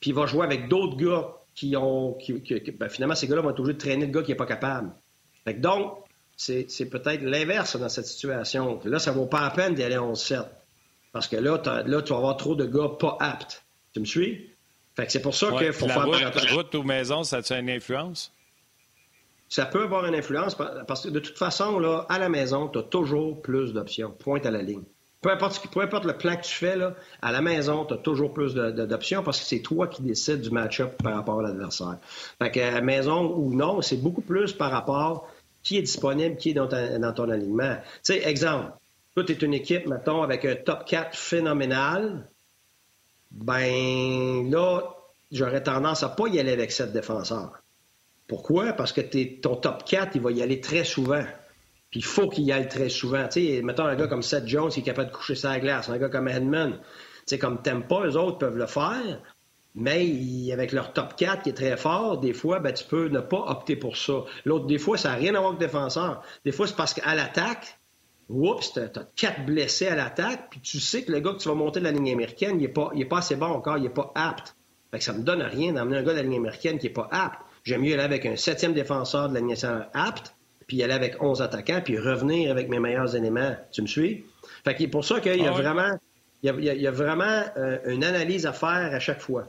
[0.00, 2.16] Puis il va jouer avec d'autres gars qui ont.
[2.78, 4.90] ben finalement, ces gars-là vont être obligés de traîner le gars qui n'est pas capable.
[5.44, 5.98] Fait donc,
[6.36, 8.80] c'est peut-être l'inverse dans cette situation.
[8.84, 10.40] Là, ça vaut pas la peine d'aller en 7.
[11.12, 13.62] Parce que là, là, tu vas avoir trop de gars pas aptes.
[13.92, 14.50] Tu me suis?
[14.96, 17.58] Fait que c'est pour ça qu'il faut faire route, La route aux maisons, ça a
[17.58, 18.32] une influence?
[19.50, 22.78] Ça peut avoir une influence parce que de toute façon, là, à la maison, tu
[22.78, 24.12] as toujours plus d'options.
[24.12, 24.84] Pointe à la ligne.
[25.20, 27.98] Peu importe, peu importe le plan que tu fais, là, à la maison, tu as
[27.98, 31.98] toujours plus d'options parce que c'est toi qui décides du match-up par rapport à l'adversaire.
[32.38, 35.28] Fait que à la maison ou non, c'est beaucoup plus par rapport
[35.64, 37.76] qui est disponible, qui est dans, ton alignement.
[37.76, 38.72] Tu sais, exemple,
[39.14, 42.26] toi, tu es une équipe, mettons, avec un top 4 phénoménal,
[43.32, 44.94] ben là,
[45.32, 47.59] j'aurais tendance à pas y aller avec sept défenseurs.
[48.30, 48.74] Pourquoi?
[48.74, 49.00] Parce que
[49.40, 51.24] ton top 4, il va y aller très souvent.
[51.90, 53.26] Puis il faut qu'il y aille très souvent.
[53.26, 55.88] Tu sais, mettons un gars comme Seth Jones qui est capable de coucher sa glace,
[55.88, 56.28] un gars comme.
[56.28, 56.78] Tu
[57.26, 59.20] sais, comme Tempa, eux autres peuvent le faire,
[59.74, 63.18] mais avec leur top 4 qui est très fort, des fois, ben, tu peux ne
[63.18, 64.22] pas opter pour ça.
[64.44, 66.22] L'autre, des fois, ça n'a rien à voir avec défenseur.
[66.44, 67.80] Des fois, c'est parce qu'à l'attaque,
[68.28, 71.48] oups, t'as as quatre blessés à l'attaque, puis tu sais que le gars que tu
[71.48, 73.88] vas monter de la ligne américaine, il n'est pas, pas assez bon encore, il n'est
[73.88, 74.54] pas apte.
[74.92, 76.92] Fait que ça me donne rien d'amener un gars de la ligne américaine qui n'est
[76.92, 77.40] pas apte.
[77.64, 79.54] J'aime mieux aller avec un septième défenseur de la ligne
[79.92, 80.34] apte,
[80.66, 83.56] puis aller avec 11 attaquants, puis revenir avec mes meilleurs éléments.
[83.72, 84.24] Tu me suis?
[84.64, 85.98] Fait que c'est pour ça qu'il y a ah vraiment,
[86.42, 89.46] il y a, vraiment euh, une analyse à faire à chaque fois.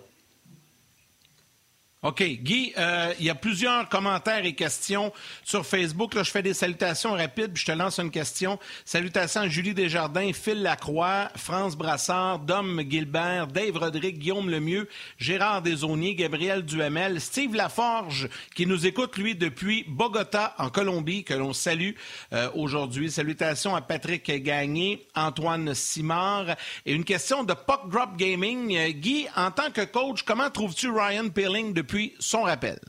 [2.03, 2.23] OK.
[2.23, 6.15] Guy, euh, il y a plusieurs commentaires et questions sur Facebook.
[6.15, 8.57] Là, je fais des salutations rapides, puis je te lance une question.
[8.85, 15.61] Salutations à Julie Desjardins, Phil Lacroix, France Brassard, Dom Gilbert, Dave Rodrigue, Guillaume Lemieux, Gérard
[15.61, 21.53] Desauniers, Gabriel Duhamel, Steve Laforge, qui nous écoute, lui, depuis Bogota, en Colombie, que l'on
[21.53, 21.91] salue
[22.33, 23.11] euh, aujourd'hui.
[23.11, 26.55] Salutations à Patrick Gagné, Antoine Simard.
[26.87, 28.75] Et une question de Puck Drop Gaming.
[28.75, 32.79] Euh, Guy, en tant que coach, comment trouves-tu Ryan Peeling depuis puis son rappel?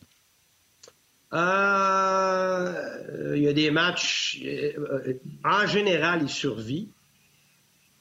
[1.34, 2.72] Euh,
[3.34, 4.40] il y a des matchs.
[4.44, 6.88] Euh, en général, il survit.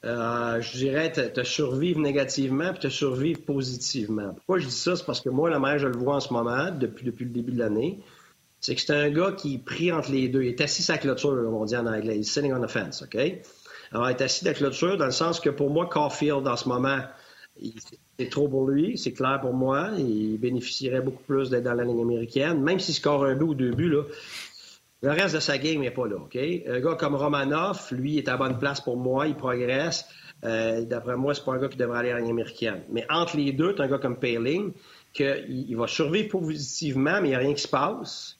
[0.06, 4.34] Euh, je dirais te, survivre négativement puis te survivre positivement.
[4.36, 4.96] Pourquoi je dis ça?
[4.96, 7.32] C'est parce que moi, la manière je le vois en ce moment, depuis, depuis le
[7.32, 8.00] début de l'année,
[8.60, 10.44] c'est que c'est un gars qui pris entre les deux.
[10.44, 12.18] Il est assis sa clôture, on dit en anglais.
[12.18, 13.16] Il est sitting on the fence, OK?
[13.92, 16.70] Alors, il est assis la clôture dans le sens que pour moi, Caulfield, en ce
[16.70, 17.00] moment,
[18.22, 19.90] c'est trop pour lui, c'est clair pour moi.
[19.98, 23.56] Il bénéficierait beaucoup plus d'être dans la ligne américaine, même s'il score un but ou
[23.56, 23.90] deux buts.
[23.90, 24.04] Là,
[25.02, 26.18] le reste de sa game n'est pas là.
[26.68, 30.06] Un gars comme Romanov, lui, est à bonne place pour moi, il progresse.
[30.44, 32.84] Euh, d'après moi, c'est pas un gars qui devrait aller à la ligne américaine.
[32.92, 34.72] Mais entre les deux, tu un gars comme Paling,
[35.14, 38.38] qu'il il va survivre positivement, mais il n'y a rien qui se passe.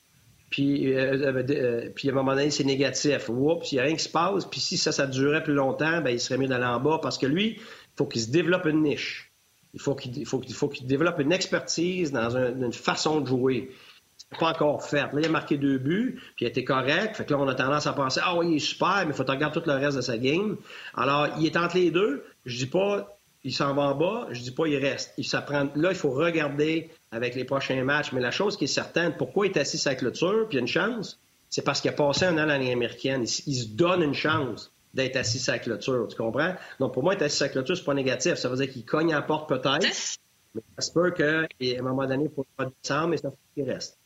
[0.50, 3.28] Puis, euh, euh, puis à un moment donné, c'est négatif.
[3.28, 4.44] Oups, il n'y a rien qui se passe.
[4.44, 7.18] Puis si ça, ça durait plus longtemps, ben, il serait mieux d'aller en bas parce
[7.18, 7.62] que lui, il
[7.96, 9.31] faut qu'il se développe une niche.
[9.74, 13.70] Il faut qu'il faut, faut qu'il développe une expertise dans une façon de jouer.
[14.18, 15.00] C'est pas encore fait.
[15.00, 17.16] Là, il a marqué deux buts, puis il a été correct.
[17.16, 19.14] Fait que là, on a tendance à penser Ah oui, il est super, mais il
[19.14, 20.56] faut regarder tout le reste de sa game.
[20.94, 22.24] Alors, il est entre les deux.
[22.44, 25.14] Je dis pas il s'en va en bas, je dis pas il reste.
[25.18, 25.68] Il s'apprend.
[25.74, 28.12] Là, il faut regarder avec les prochains matchs.
[28.12, 30.60] Mais la chose qui est certaine, pourquoi il est assis sa clôture, puis il a
[30.60, 31.18] une chance,
[31.50, 33.22] c'est parce qu'il a passé un an à l'année américaine.
[33.22, 36.06] il se donne une chance d'être assis sur la clôture.
[36.08, 36.54] Tu comprends?
[36.80, 38.34] Donc, pour moi, être assis sur la clôture, c'est pas négatif.
[38.34, 40.18] Ça veut dire qu'il cogne à la porte peut-être,
[40.54, 41.42] mais ça se peut qu'à
[41.78, 43.98] un moment donné, il faut pas descendre, mais ça fait qu'il reste.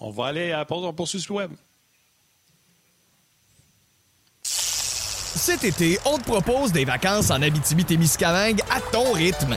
[0.00, 1.52] On va aller à la pause, on poursuit sur le web.
[4.42, 9.56] Cet été, on te propose des vacances en Abitibi-Témiscamingue à ton rythme.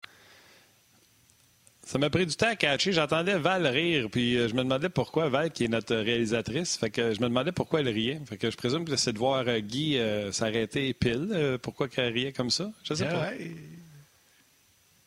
[1.91, 2.93] Ça m'a pris du temps à catcher.
[2.93, 6.89] J'entendais Val rire, puis euh, je me demandais pourquoi Val, qui est notre réalisatrice, fait
[6.89, 8.21] que je me demandais pourquoi elle riait.
[8.29, 11.57] Fait que je présume que c'est de voir euh, Guy euh, s'arrêter pile.
[11.61, 12.71] pourquoi qu'elle riait comme ça?
[12.85, 13.31] Je sais pas.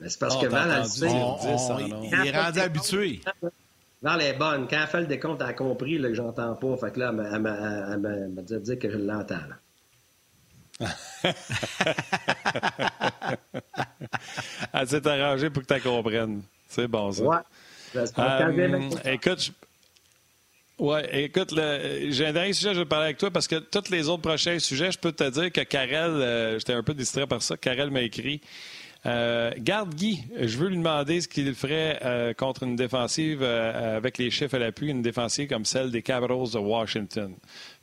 [0.06, 1.08] c'est parce que Val, elle sait.
[1.08, 3.22] il est rendu habitué.
[4.02, 4.68] Val est bonne.
[4.68, 6.76] Quand elle fait le décompte, elle a compris là, que j'entends pas.
[6.76, 9.36] Fait que là, elle m'a dit que je l'entends.
[14.74, 16.42] elle s'est arrangée pour que tu comprennes.
[16.74, 17.22] C'est bon, ça.
[17.22, 17.36] Ouais.
[17.96, 19.52] Euh, écoute,
[20.76, 24.08] Ouais, écoute, j'ai un dernier sujet, je vais parler avec toi parce que tous les
[24.08, 27.42] autres prochains sujets, je peux te dire que Karel, euh, j'étais un peu distrait par
[27.42, 28.40] ça, Karel m'a écrit.
[29.06, 34.32] Euh, garde Guy, je veux lui demander ce qu'il ferait contre une défensive avec les
[34.32, 37.32] chiffres à l'appui, une défensive comme celle des Capitals de Washington.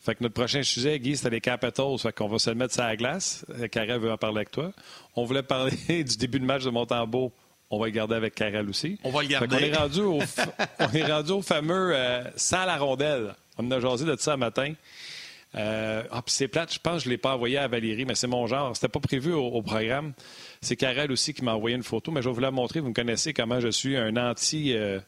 [0.01, 1.97] Fait que notre prochain sujet, Guy, c'était les Capitals.
[1.97, 3.45] Fait qu'on va se le mettre sur la glace.
[3.71, 4.73] Karel veut en parler avec toi.
[5.15, 7.31] On voulait parler du début de match de Montembeau
[7.71, 8.99] on va le garder avec Karel aussi.
[9.03, 9.55] On va le garder.
[9.55, 10.19] on, est rendu au,
[10.79, 13.33] on est rendu au fameux euh, sans la rondelle.
[13.57, 14.73] On en a jasé de ça matin.
[15.55, 18.05] Euh, ah, puis c'est plate, je pense que je ne l'ai pas envoyé à Valérie,
[18.05, 18.75] mais c'est mon genre.
[18.75, 20.13] C'était pas prévu au, programme.
[20.61, 22.81] C'est Karel aussi qui m'a envoyé une photo, mais je vais vous la montrer.
[22.81, 24.73] Vous me connaissez comment je suis un anti.
[24.73, 24.99] Euh,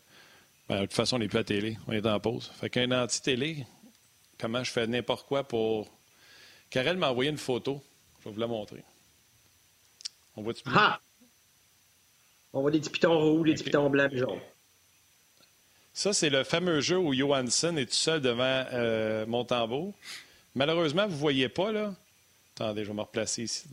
[0.69, 1.77] ben, de toute façon, on n'est plus à télé.
[1.87, 2.49] On est en pause.
[2.59, 3.65] Fait qu'un anti-télé,
[4.39, 5.91] comment je fais n'importe quoi pour.
[6.69, 7.81] Karel m'a envoyé une photo.
[8.21, 8.83] Je vais vous la montrer.
[10.37, 10.73] On voit-tu bien?
[10.75, 10.99] Ah!
[12.53, 14.39] On voit des petits pitons rouges, des petits pitons blancs et jaunes.
[15.93, 19.25] Ça, c'est le fameux jeu où Johansson est tout seul devant euh,
[20.55, 21.93] Malheureusement, vous ne voyez pas, là.
[22.55, 23.65] Attendez, je vais me replacer ici.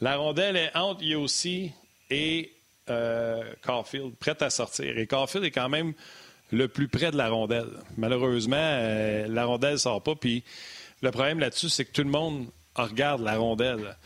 [0.00, 1.72] La rondelle est entre Yossi
[2.10, 2.52] et
[2.88, 4.96] euh, Caulfield, prête à sortir.
[4.96, 5.92] Et Caulfield est quand même
[6.52, 7.70] le plus près de la rondelle.
[7.96, 10.14] Malheureusement, euh, la rondelle ne sort pas.
[10.14, 10.42] Puis
[11.02, 13.96] le problème là-dessus, c'est que tout le monde regarde la rondelle.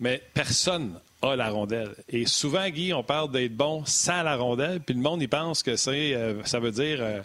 [0.00, 1.00] Mais personne
[1.32, 1.94] la rondelle.
[2.08, 5.62] Et souvent, Guy, on parle d'être bon sans la rondelle, puis le monde, il pense
[5.62, 7.20] que c'est, euh, ça veut dire euh,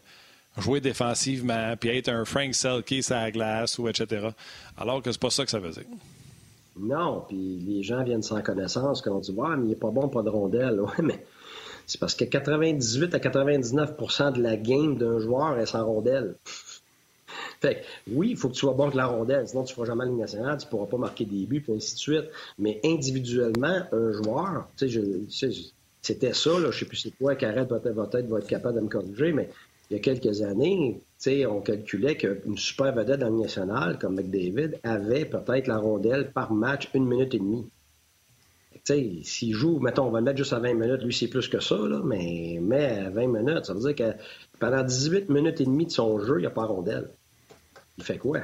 [0.58, 4.30] jouer défensivement, puis être un Frank Selke à la glace, ou etc.
[4.78, 5.84] Alors que c'est pas ça que ça veut dire.
[6.80, 10.08] Non, puis les gens viennent sans connaissance quand on dit mais il n'est pas bon,
[10.08, 10.80] pas de rondelle.
[10.98, 11.26] Oui, mais
[11.86, 16.36] c'est parce que 98 à 99% de la game d'un joueur est sans rondelle.
[17.62, 19.88] Fait oui, il faut que tu sois bon avec la rondelle, sinon tu ne feras
[19.88, 22.26] jamais la Ligue nationale, tu ne pourras pas marquer des buts, puis ainsi de suite.
[22.58, 24.90] Mais individuellement, un joueur, tu
[25.30, 25.50] sais,
[26.02, 28.78] c'était ça, là, je ne sais plus c'est quoi, Carrette va peut-être va être capable
[28.78, 29.50] de me corriger, mais
[29.90, 31.02] il y a quelques années,
[31.50, 36.32] on calculait qu'une super vedette dans la Ligue nationale, comme McDavid, avait peut-être la rondelle
[36.32, 37.68] par match une minute et demie.
[39.24, 41.60] S'il joue, mettons, on va le mettre juste à 20 minutes, lui, c'est plus que
[41.60, 44.18] ça, là, mais, mais à 20 minutes, ça veut dire que
[44.60, 47.10] pendant 18 minutes et demie de son jeu, il n'y a pas de rondelle
[48.00, 48.40] il fait quoi?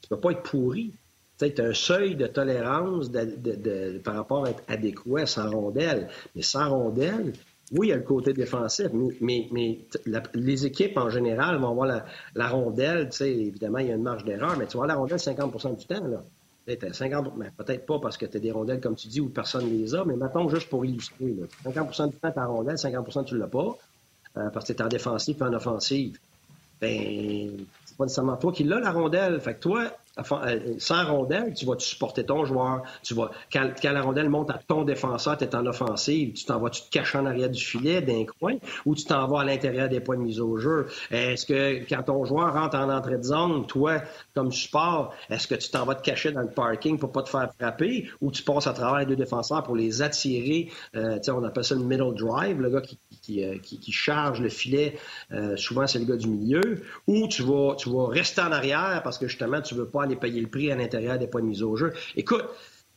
[0.00, 0.92] Tu ne peux pas être pourri.
[1.38, 3.10] Tu as un seuil de tolérance
[4.04, 6.08] par rapport à être adéquat sans rondelle.
[6.34, 7.32] Mais sans rondelle,
[7.72, 8.88] oui, il y a le côté défensif,
[9.20, 9.48] mais,
[10.34, 12.02] les équipes en général vont avoir
[12.34, 13.10] la, rondelle.
[13.20, 16.06] Évidemment, il y a une marge d'erreur, mais tu vas la rondelle 50% du temps.
[16.06, 16.22] Là.
[16.66, 19.66] Peut-être 50, peut-être pas parce que tu as des rondelles, comme tu dis, où personne
[19.66, 21.36] ne les a, mais mettons juste pour illustrer.
[21.64, 23.78] 50% du temps, tu as rondelle, 50% tu ne l'as pas,
[24.36, 26.18] euh, parce que tu es en défensive et en offensive.
[26.80, 27.66] Ben,
[28.00, 29.40] pas nécessairement toi qui l'as la rondelle.
[29.40, 29.84] Fait que toi,
[30.78, 32.82] sans rondelle, tu vas -tu supporter ton joueur.
[33.02, 36.58] Tu vas, quand, la rondelle monte à ton défenseur, tu es en offensive, tu t'en
[36.58, 39.44] vas, tu te caches en arrière du filet d'un coin ou tu t'en vas à
[39.44, 40.88] l'intérieur des points de mise au jeu.
[41.10, 44.02] Est-ce que quand ton joueur rentre en entrée de zone, toi,
[44.34, 47.30] comme support, est-ce que tu t'en vas te cacher dans le parking pour pas te
[47.30, 50.70] faire frapper ou tu passes à travers les deux défenseurs pour les attirer?
[50.96, 53.56] Euh, on appelle ça le middle drive, le gars qui, qui, euh,
[53.90, 54.96] charge le filet.
[55.56, 56.82] souvent, c'est le gars du milieu.
[57.06, 60.09] Ou tu vas, tu vas rester en arrière parce que justement, tu veux pas aller
[60.16, 61.92] payer le prix à l'intérieur des points de mise au jeu.
[62.16, 62.44] Écoute,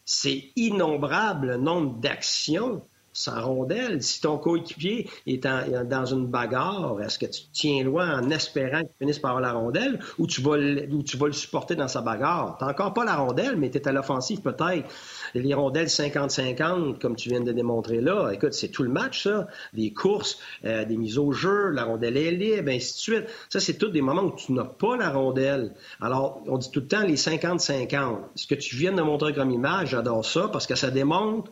[0.06, 4.02] c'est innombrable le nombre d'actions sans rondelle.
[4.04, 8.80] Si ton coéquipier est dans une bagarre, est-ce que tu te tiens loin en espérant
[8.82, 11.88] qu'il finisse par avoir la rondelle ou tu vas, ou tu vas le supporter dans
[11.88, 12.58] sa bagarre?
[12.58, 14.88] Tu encore pas la rondelle, mais tu es à l'offensive peut-être
[15.36, 19.48] les rondelles 50-50, comme tu viens de démontrer là, écoute, c'est tout le match, ça.
[19.74, 23.26] Des courses, euh, des mises au jeu, la rondelle est libre, ainsi de suite.
[23.50, 25.74] Ça, c'est tout des moments où tu n'as pas la rondelle.
[26.02, 28.18] Alors, on dit tout le temps les 50-50.
[28.36, 31.52] Ce que tu viens de montrer comme image, j'adore ça parce que ça démontre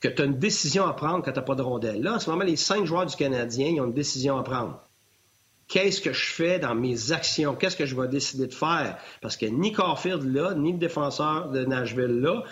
[0.00, 2.02] que tu as une décision à prendre quand tu n'as pas de rondelle.
[2.02, 4.80] Là, en ce moment, les cinq joueurs du Canadien, ils ont une décision à prendre
[5.68, 8.98] qu'est-ce que je fais dans mes actions, qu'est-ce que je vais décider de faire?
[9.20, 12.42] Parce que ni Caulfield là, ni le défenseur de Nashville là,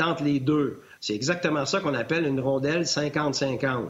[0.00, 0.82] entre les deux.
[1.00, 3.86] C'est exactement ça qu'on appelle une rondelle 50-50.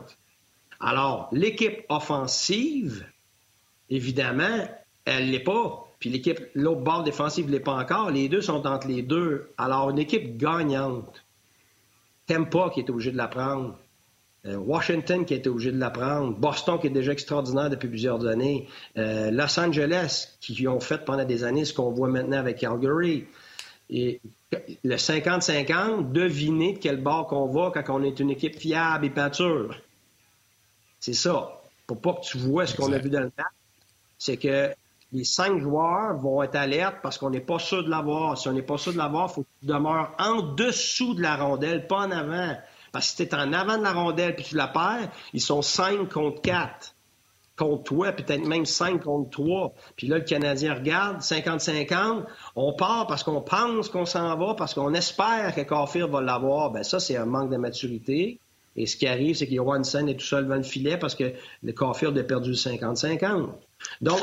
[0.78, 3.04] Alors, l'équipe offensive,
[3.90, 4.68] évidemment,
[5.04, 5.82] elle l'est pas.
[5.98, 8.10] Puis l'équipe, l'autre bord défensive l'est pas encore.
[8.10, 9.50] Les deux sont entre les deux.
[9.58, 11.24] Alors, une équipe gagnante,
[12.26, 13.78] t'aimes pas qui est obligé de la prendre.
[14.46, 17.88] Euh, Washington qui a été obligé de la prendre, Boston qui est déjà extraordinaire depuis
[17.88, 22.38] plusieurs années, euh, Los Angeles qui ont fait pendant des années ce qu'on voit maintenant
[22.38, 23.26] avec Calgary.
[23.90, 24.20] Et
[24.84, 29.10] le 50-50, devinez de quel bord qu'on va quand on est une équipe fiable et
[29.10, 29.80] peinture.
[31.00, 31.60] C'est ça.
[31.86, 33.46] Pour pas que tu vois ce qu'on a vu dans le match,
[34.18, 34.70] c'est que
[35.12, 38.36] les cinq joueurs vont être alertes parce qu'on n'est pas sûr de l'avoir.
[38.36, 41.22] Si on n'est pas sûr de l'avoir, il faut que tu demeures en dessous de
[41.22, 42.56] la rondelle, pas en avant.
[42.92, 45.40] Parce que si tu es en avant de la rondelle puis tu la perds, ils
[45.40, 46.94] sont 5 contre 4
[47.56, 49.74] contre toi, peut-être même 5 contre 3.
[49.96, 54.74] Puis là, le Canadien regarde, 50-50, on part parce qu'on pense qu'on s'en va, parce
[54.74, 56.70] qu'on espère que Caulfield va l'avoir.
[56.70, 58.38] Ben ça, c'est un manque de maturité.
[58.76, 59.48] Et ce qui arrive, c'est
[59.84, 63.48] scène est tout seul devant le filet parce que le Caulfield a perdu 50-50.
[64.00, 64.20] Donc,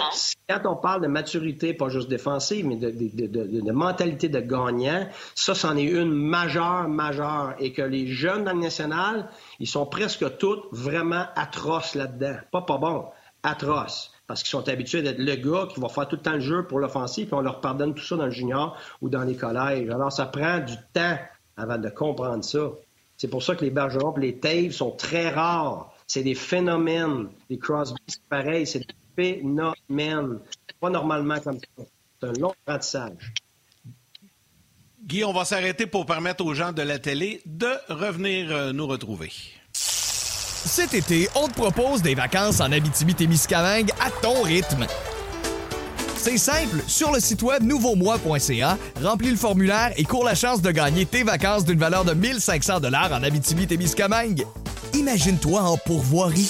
[0.50, 5.78] quand on parle de maturité, pas juste défensive, mais de, mentalité de gagnant, ça, c'en
[5.78, 7.56] est une majeure, majeure.
[7.60, 12.36] Et que les jeunes dans le national, ils sont presque tous vraiment atroces là-dedans.
[12.52, 13.06] Pas pas bon,
[13.44, 14.12] atroces.
[14.28, 16.66] Parce qu'ils sont habitués d'être le gars qui va faire tout le temps le jeu
[16.66, 19.90] pour l'offensive, puis on leur pardonne tout ça dans le junior ou dans les collèges.
[19.90, 21.18] Alors, ça prend du temps
[21.58, 22.72] avant de comprendre ça.
[23.18, 25.94] C'est pour ça que les Bergerons et les Taves sont très rares.
[26.08, 27.30] C'est des phénomènes.
[27.50, 30.40] Les Crosby, c'est pareil, c'est des phénomènes.
[30.80, 31.84] Pas normalement comme ça.
[32.22, 33.34] C'est un long apprentissage.
[35.06, 38.88] Guy, on va s'arrêter pour permettre aux gens de la télé de revenir euh, nous
[38.88, 39.32] retrouver.
[39.74, 44.88] Cet été, on te propose des vacances en Abitibi-Témiscamingue à ton rythme.
[46.16, 50.72] C'est simple, sur le site web nouveaumois.ca, remplis le formulaire et cours la chance de
[50.72, 54.46] gagner tes vacances d'une valeur de 1500 dollars en Abitibi-Témiscamingue.
[54.94, 56.50] Imagine-toi en pourvoirie,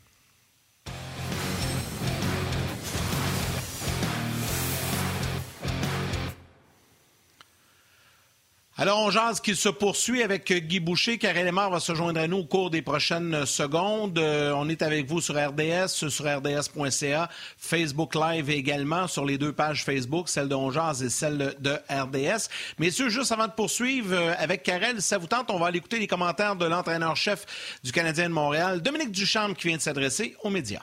[8.81, 11.19] Alors, on jase qui se poursuit avec Guy Boucher.
[11.19, 14.17] Karel Lemar va se joindre à nous au cours des prochaines secondes.
[14.17, 19.53] Euh, on est avec vous sur RDS, sur rds.ca, Facebook Live également, sur les deux
[19.53, 22.49] pages Facebook, celle de On et celle de RDS.
[22.79, 25.77] Messieurs, juste avant de poursuivre euh, avec Karel, si ça vous tente, on va aller
[25.77, 30.35] écouter les commentaires de l'entraîneur-chef du Canadien de Montréal, Dominique Duchamp, qui vient de s'adresser
[30.41, 30.81] aux médias.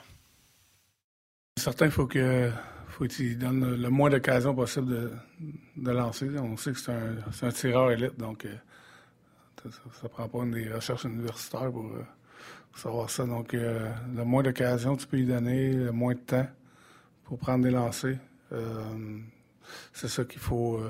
[1.57, 2.49] Certain, il faut que
[2.99, 5.11] faut qu'il donne le, moins d'occasions possible
[5.77, 6.27] de, lancer.
[6.37, 8.55] On sait que c'est un, tireur élite, donc euh,
[9.93, 12.03] ça ne prend pas des recherches universitaires pour, euh,
[12.75, 13.25] savoir ça.
[13.25, 16.47] Donc, euh, le moins d'occasions tu peux lui donner, le moins de temps
[17.23, 18.17] pour prendre des lancers,
[19.93, 20.81] c'est ça qu'il faut,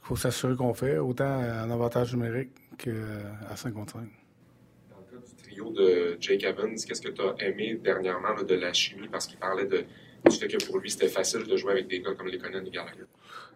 [0.00, 5.26] faut s'assurer qu'on fait, autant en avantage numérique qu'à 5 contre 5 Dans le cas
[5.26, 9.08] du trio de Jake Evans, qu'est-ce que tu as aimé dernièrement de la chimie?
[9.08, 9.84] Parce qu'il parlait de
[10.24, 12.64] tu sais que pour lui, c'était facile de jouer avec des gars comme les Conan
[12.64, 13.04] et Gallagher.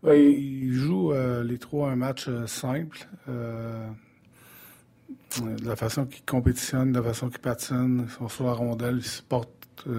[0.03, 3.09] Ben, il joue euh, les trois un match euh, simple.
[3.29, 3.89] Euh,
[5.41, 8.99] de la façon qu'il compétitionne, de la façon qu'il patine, ils sont sur la rondelle,
[8.99, 9.51] ils se portent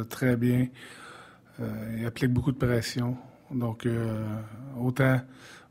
[0.09, 0.67] très bien.
[1.59, 3.17] il applique beaucoup de pression.
[3.51, 3.85] Donc,
[4.79, 5.19] autant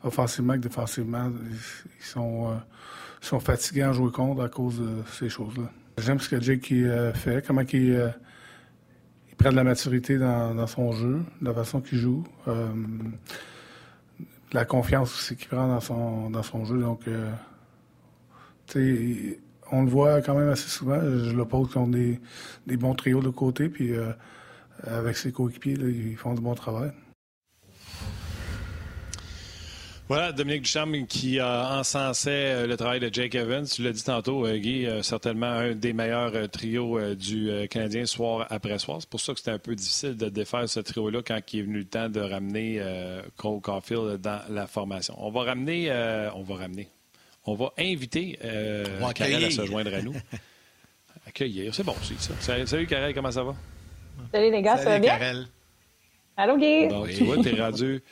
[0.02, 1.32] offensivement que défensivement,
[1.98, 2.60] ils sont,
[3.22, 5.70] sont fatigués à jouer contre à cause de ces choses-là.
[5.96, 6.74] J'aime ce que Jake
[7.14, 8.12] fait, comment il
[9.34, 12.22] il prend de la maturité dans, son jeu, la façon qu'il joue.
[12.46, 12.68] Euh,
[14.52, 16.78] la confiance aussi qu'il prend dans son, dans son jeu.
[16.78, 17.32] Donc, euh,
[19.72, 21.00] on le voit quand même assez souvent.
[21.00, 22.20] Je le pose contre des,
[22.66, 24.12] des bons trios de côté, puis euh,
[24.84, 26.92] avec ses coéquipiers, ils font du bon travail.
[30.06, 33.64] Voilà, Dominique Duchamp qui a encensé euh, le travail de Jake Evans.
[33.64, 38.46] Tu l'as dit tantôt, euh, Guy, euh, certainement un des meilleurs trios du Canadien soir
[38.50, 38.98] après soir.
[39.00, 41.62] C'est pour ça que c'était un peu difficile de défaire ce trio-là quand il est
[41.62, 42.82] venu le temps de ramener
[43.38, 45.14] Cole Caulfield dans la formation.
[45.16, 45.90] On va ramener,
[46.34, 46.88] on va ramener,
[47.46, 48.38] on va inviter
[49.14, 50.14] Karel à se joindre à nous.
[51.26, 52.66] Accueillir, c'est bon aussi ça.
[52.66, 53.54] Salut, Karel, comment ça va?
[54.32, 55.16] Salut les gars, ça va bien?
[55.16, 55.46] Karel.
[56.36, 56.88] Allô Guy?
[56.88, 58.02] Donc, tu vois, t'es rendu,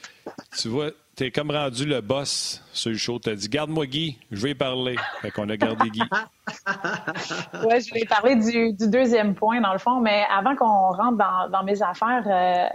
[0.57, 3.19] tu vois, t'es comme rendu le boss sur le show.
[3.19, 4.97] T'as dit, garde-moi Guy, je vais parler.
[5.21, 6.03] Fait qu'on a gardé Guy.
[7.67, 10.01] oui, je vais parler du, deuxième point, dans le fond.
[10.01, 11.19] Mais avant qu'on rentre
[11.51, 12.67] dans, mes affaires, euh,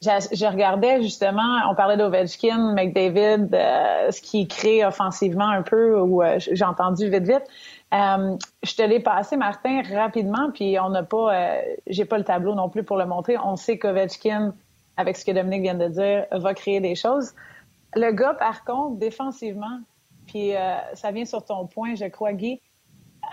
[0.00, 6.22] je, regardais justement, on parlait d'Ovechkin, McDavid, euh, ce qui crée offensivement un peu, ou
[6.22, 7.44] euh, j'ai entendu vite, vite.
[7.92, 12.70] je te l'ai passé, Martin, rapidement, puis on n'a pas, j'ai pas le tableau non
[12.70, 13.36] plus pour le montrer.
[13.38, 14.54] On sait qu'Ovechkin,
[14.96, 17.34] avec ce que Dominique vient de dire, va créer des choses.
[17.94, 19.80] Le gars, par contre, défensivement,
[20.26, 22.60] puis euh, ça vient sur ton point, je crois, Guy,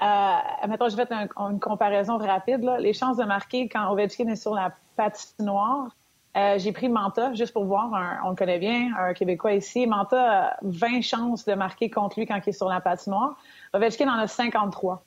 [0.02, 2.64] euh, mettons, je vais faire une comparaison rapide.
[2.64, 2.80] Là.
[2.80, 5.96] Les chances de marquer quand Ovechkin est sur la patinoire,
[6.38, 7.90] euh, j'ai pris Manta juste pour voir,
[8.24, 9.88] on le connaît bien, un Québécois ici.
[9.88, 13.36] Manta a 20 chances de marquer contre lui quand il est sur la patinoire.
[13.74, 15.04] Ovechkin en a 53.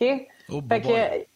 [0.00, 0.28] OK?
[0.48, 1.26] Oh, fait que,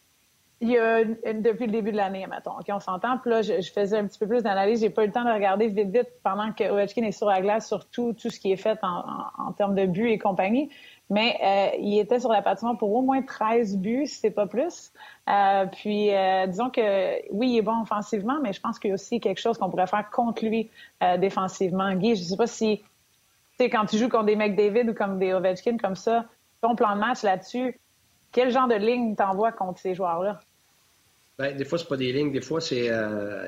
[0.59, 2.53] il y a depuis le début de l'année, mettons.
[2.67, 3.19] On s'entend.
[3.19, 4.81] Puis là, je, faisais un petit peu plus d'analyse.
[4.81, 7.41] J'ai pas eu le temps de regarder vite, vite pendant que Ovechkin est sur la
[7.41, 10.71] glace sur tout, ce qui est fait en, termes de buts et compagnie.
[11.11, 14.47] Mais euh, il était sur la patinoire pour au moins 13 buts, si c'est pas
[14.47, 14.91] plus.
[15.29, 18.91] Euh, puis, euh, disons que oui, il est bon offensivement, mais je pense qu'il y
[18.91, 20.71] a aussi quelque chose qu'on pourrait faire contre lui
[21.19, 21.93] défensivement.
[21.93, 22.85] Guy, je sais pas si, tu
[23.59, 26.25] sais, quand tu joues contre des McDavid ou comme des Ovechkin comme ça,
[26.61, 27.79] ton plan de match là-dessus,
[28.31, 30.39] quel genre de ligne t'envoies contre ces joueurs-là?
[31.39, 32.89] Ben, des fois, c'est pas des lignes, des fois, c'est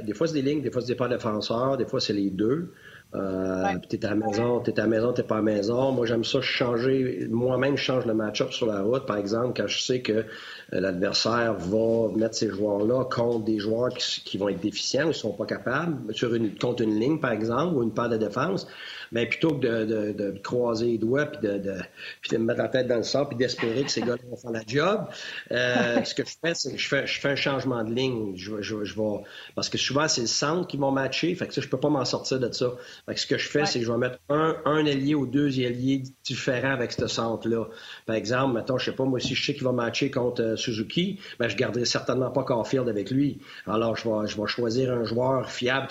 [0.04, 2.30] des fois, c'est des lignes, des fois, c'est des pas défenseurs, des fois, c'est les
[2.30, 2.72] deux.
[3.16, 5.92] Euh, T'es à la maison, t'es à la maison, t'es pas à la maison.
[5.92, 7.28] Moi, j'aime ça changer.
[7.30, 10.24] Moi-même, je change le match-up sur la route, par exemple, quand je sais que euh,
[10.72, 15.34] l'adversaire va mettre ces joueurs-là contre des joueurs qui, vont être déficients ou qui sont
[15.34, 18.68] pas capables, sur une, contre une ligne, par exemple, ou une paire de défense
[19.12, 21.76] mais plutôt que de, de, de croiser les doigts puis de, de,
[22.22, 24.38] puis de me mettre la tête dans le sable puis d'espérer que ces gars vont
[24.38, 25.06] faire la job,
[25.52, 28.34] euh, ce que je fais, c'est que je fais, je fais un changement de ligne.
[28.36, 29.24] Je, je, je vais,
[29.56, 31.34] parce que souvent, c'est le centre qui vont matcher.
[31.36, 32.72] Fait que ça, je peux pas m'en sortir de ça.
[33.06, 35.26] Fait que ce que je fais, c'est que je vais mettre un, un ailier ou
[35.26, 37.68] deux ailiers différents avec ce centre-là.
[38.06, 40.56] Par exemple, mettons, je sais pas, moi, si je sais qu'il va matcher contre euh,
[40.56, 43.40] Suzuki, ben, je garderai certainement pas Caulfield avec lui.
[43.68, 45.88] Alors, je vais, je vais choisir un joueur fiable.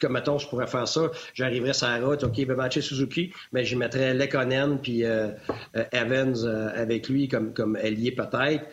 [0.00, 1.10] Comme, mettons, je pourrais faire ça.
[1.34, 5.28] J'arriverai la route, OK, matcher Suzuki, mais je mettrais Lekonen puis euh,
[5.76, 8.64] euh, Evans euh, avec lui comme, comme ailier peut-être,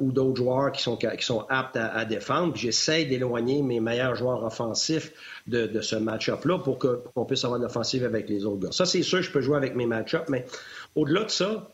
[0.00, 2.56] ou d'autres joueurs qui sont, qui sont aptes à, défendre.
[2.56, 5.12] j'essaie d'éloigner mes meilleurs joueurs offensifs
[5.46, 8.72] de, ce match-up-là pour qu'on puisse avoir de l'offensive avec les autres gars.
[8.72, 10.44] Ça, c'est sûr, je peux jouer avec mes match-ups, mais
[10.94, 11.68] au-delà de ça,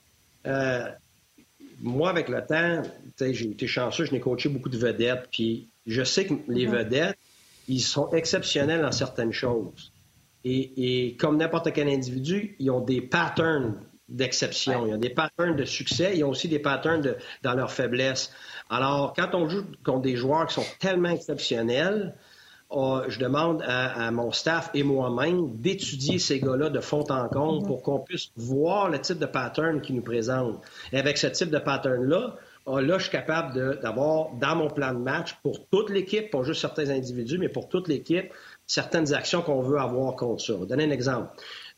[1.80, 2.82] moi, avec le temps,
[3.18, 6.70] j'ai été chanceux, je n'ai coaché beaucoup de vedettes, puis je sais que les mm-hmm.
[6.70, 7.18] vedettes,
[7.68, 9.92] ils sont exceptionnels dans certaines choses.
[10.44, 13.76] Et, comme n'importe quel individu, ils ont des patterns
[14.08, 14.86] d'exception.
[14.86, 16.16] Ils ont des patterns de succès.
[16.16, 18.30] Ils ont aussi des patterns dans leur faiblesse.
[18.68, 22.14] Alors, quand on joue contre des joueurs qui sont tellement exceptionnels,
[22.68, 27.66] oh, je demande à, mon staff et moi-même d'étudier ces gars-là de fond en comble
[27.66, 30.60] pour qu'on puisse voir le type de pattern qu'ils nous présentent.
[30.92, 32.36] Et avec ce type de pattern-là,
[32.66, 36.42] oh, là, je suis capable d'avoir dans mon plan de match pour toute l'équipe, pas
[36.42, 38.32] juste certains individus, mais pour toute l'équipe,
[38.66, 40.54] certaines actions qu'on veut avoir contre ça.
[40.54, 41.28] Je vais donner un exemple.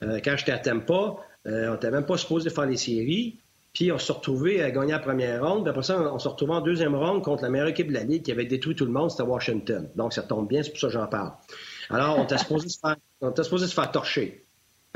[0.03, 1.17] Euh, quand j'étais à Tampa,
[1.47, 3.39] euh, on n'était même pas supposé faire les séries.
[3.73, 5.65] Puis on s'est retrouvé à gagner la première ronde.
[5.65, 8.05] Puis après ça, on s'est retrouvé en deuxième ronde contre la meilleure équipe de la
[8.05, 9.91] Ligue qui avait détruit tout le monde, c'était Washington.
[9.97, 11.33] Donc ça tombe bien, c'est pour ça que j'en parle.
[11.91, 12.37] Alors, on était
[13.21, 14.46] on était supposé se faire torcher.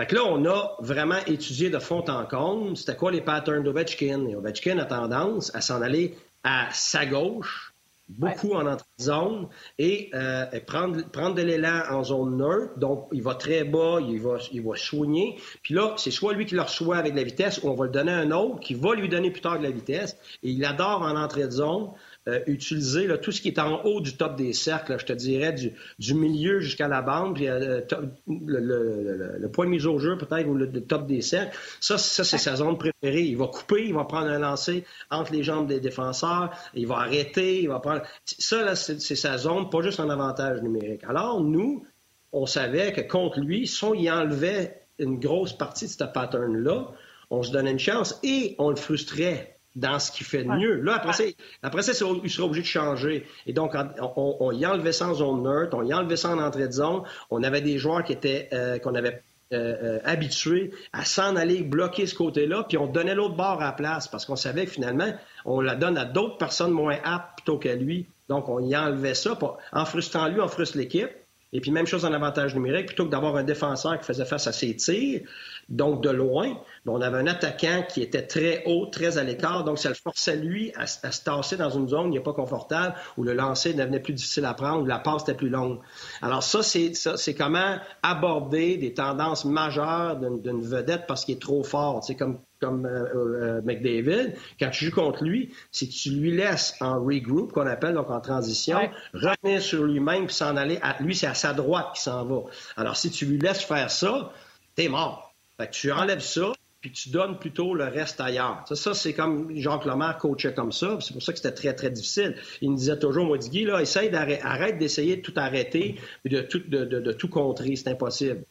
[0.01, 3.63] Fait que là, on a vraiment étudié de fond en comble c'était quoi les patterns
[3.63, 4.27] d'Ovechkin.
[4.29, 7.75] Et Ovechkin a tendance à s'en aller à sa gauche,
[8.09, 9.49] beaucoup en entrée de zone
[9.79, 12.79] et, euh, prendre, prendre de l'élan en zone neutre.
[12.79, 15.37] Donc, il va très bas, il va, il va soigner.
[15.63, 17.91] Puis là, c'est soit lui qui le reçoit avec la vitesse ou on va le
[17.91, 20.17] donner à un autre qui va lui donner plus tard de la vitesse.
[20.43, 21.91] Et il adore en entrée de zone.
[22.29, 25.55] Euh, utiliser tout ce qui est en haut du top des cercles, je te dirais,
[25.55, 27.81] du, milieu jusqu'à la bande, puis euh,
[28.29, 31.57] le, point de mise au jeu peut-être, ou le, top des cercles.
[31.81, 33.23] Ça, ça c'est sa zone préférée.
[33.23, 36.99] Il va couper, il va prendre un lancer entre les jambes des défenseurs, il va
[36.99, 38.03] arrêter, il va prendre...
[38.27, 41.05] Ça, là, c'est sa zone, pas juste en avantage numérique.
[41.09, 41.87] Alors, nous,
[42.33, 46.93] on savait que contre lui, si on y enlevait une grosse partie de ce pattern-là,
[47.31, 50.81] on se donnait une chance et on le frustrait dans ce qu'il fait de mieux.
[50.81, 51.25] Là, après ça,
[51.63, 53.27] après ça, il sera obligé de changer.
[53.47, 53.75] Et donc,
[54.17, 57.03] on, y enlevait ça en zone neutre, on y enlevait ça en entrée de zone.
[57.31, 61.63] On avait des joueurs qui étaient euh, qu'on avait euh, euh, habitués à s'en aller
[61.63, 64.73] bloquer ce côté-là, puis on donnait l'autre bord à la place parce qu'on savait que
[64.73, 65.13] finalement,
[65.45, 68.07] on la donne à d'autres personnes moins aptes plutôt qu'à lui.
[68.29, 69.37] Donc, on y enlevait ça.
[69.73, 71.11] En frustrant lui, on frustre l'équipe.
[71.53, 74.47] Et puis, même chose en avantage numérique, plutôt que d'avoir un défenseur qui faisait face
[74.47, 75.23] à ses tirs,
[75.71, 76.57] donc de loin,
[76.87, 80.37] on avait un attaquant qui était très haut, très à l'écart, donc ça le forçait
[80.37, 84.01] lui à, se tasser dans une zone qui n'est pas confortable, où le lancer devenait
[84.01, 85.79] plus difficile à prendre, où la passe était plus longue.
[86.23, 92.03] Alors ça, c'est comment aborder des tendances majeures d'une vedette parce qu'il est trop fort.
[92.05, 96.75] C'est comme comme euh, euh, McDavid, quand tu joues contre lui, si tu lui laisses
[96.83, 98.79] en regroup, qu'on appelle donc en transition,
[99.15, 102.43] revenir sur lui-même puis s'en aller, à, lui c'est à sa droite qui s'en va.
[102.77, 104.31] Alors si tu lui laisses faire ça,
[104.75, 105.30] t'es mort.
[105.61, 108.65] Fait que tu enlèves ça, puis tu donnes plutôt le reste ailleurs.
[108.67, 111.75] Ça, ça c'est comme Jacques Lemaire coachait comme ça, c'est pour ça que c'était très,
[111.75, 112.35] très difficile.
[112.63, 116.29] Il me disait toujours, moi, Guy, là, essaye d'arrêter, arrête d'essayer de tout arrêter et
[116.31, 118.45] de tout, de, de tout contrer, c'est impossible.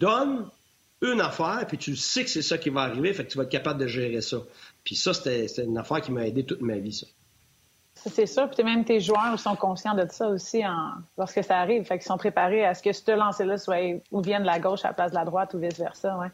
[0.00, 0.48] Donne
[1.02, 3.44] une affaire, puis tu sais que c'est ça qui va arriver, fait que tu vas
[3.44, 4.38] être capable de gérer ça.
[4.84, 7.06] Puis ça, c'était une affaire qui m'a aidé toute ma vie, ça.
[8.06, 8.48] C'est sûr.
[8.50, 10.92] Puis même tes joueurs sont conscients de ça aussi en...
[11.16, 11.84] lorsque ça arrive.
[11.84, 14.84] Fait qu'ils sont préparés à ce que ce lancer-là soit ou vienne de la gauche
[14.84, 16.16] à la place de la droite ou vice-versa.
[16.18, 16.28] Ouais.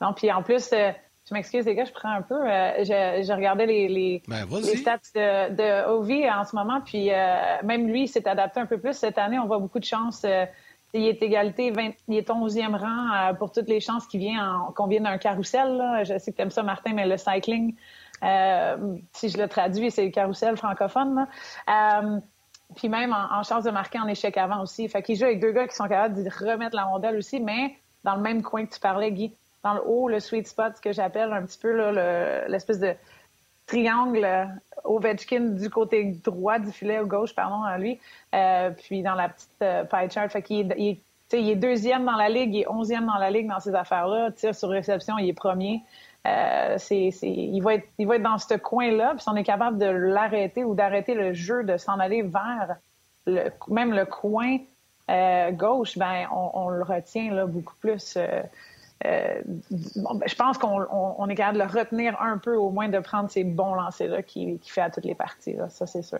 [0.00, 0.90] Donc, puis en plus, euh,
[1.28, 2.34] je m'excuse les gars, je prends un peu.
[2.34, 6.80] Euh, je, regardais les, les, ben, les stats de, de Ovi en ce moment.
[6.80, 8.94] Puis euh, même lui, s'est adapté un peu plus.
[8.94, 10.24] Cette année, on voit beaucoup de chances.
[10.94, 14.40] il est égalité, 20, il est 11e rang pour toutes les chances qui viennent
[14.74, 15.76] qu'on vienne d'un carrousel.
[15.76, 16.04] Là.
[16.04, 17.74] Je sais que tu aimes ça, Martin, mais le cycling,
[18.22, 21.26] si je le traduis, c'est le carrousel francophone.
[21.68, 22.20] Euh,
[22.76, 24.88] puis même en, chance de marquer en échec avant aussi.
[24.88, 27.76] Fait qu'il joue avec deux gars qui sont capables de remettre la rondelle aussi, mais
[28.04, 29.34] dans le même coin que tu parlais, Guy.
[29.64, 31.72] Dans le haut, le sweet spot, ce que j'appelle un petit peu
[32.48, 32.94] l'espèce de
[33.66, 34.44] triangle euh,
[34.84, 37.98] Ovechkin du côté droit du filet, ou gauche, pardon, à lui.
[38.76, 41.00] puis dans la petite pie chart, fait qu'il est,
[41.32, 44.30] il est deuxième dans la ligue, il est onzième dans la ligue dans ces affaires-là.
[44.32, 45.82] Tir sur réception, il est premier.
[46.26, 49.14] Euh, c'est, il, va être, il va être dans ce coin-là.
[49.14, 52.76] Puis si on est capable de l'arrêter ou d'arrêter le jeu, de s'en aller vers
[53.26, 54.58] le, même le coin
[55.10, 58.16] euh, gauche, ben on, le retient là, beaucoup plus.
[58.16, 58.42] Euh,
[59.00, 63.30] ben, je pense qu'on est capable de le retenir un peu, au moins de prendre
[63.30, 65.54] ces bons lancers-là qu'il qui fait à toutes les parties.
[65.54, 65.68] Là.
[65.70, 66.18] Ça, c'est sûr.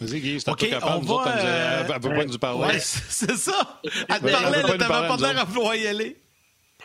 [0.00, 1.04] Vas-y, Guy, c'est okay, capable.
[1.04, 2.66] Nous autres, elle ne veut pas nous parler.
[2.66, 3.80] Ouais, c'est ça.
[3.82, 6.16] Elle te parlait, elle t'avait pas l'air à vouloir y aller.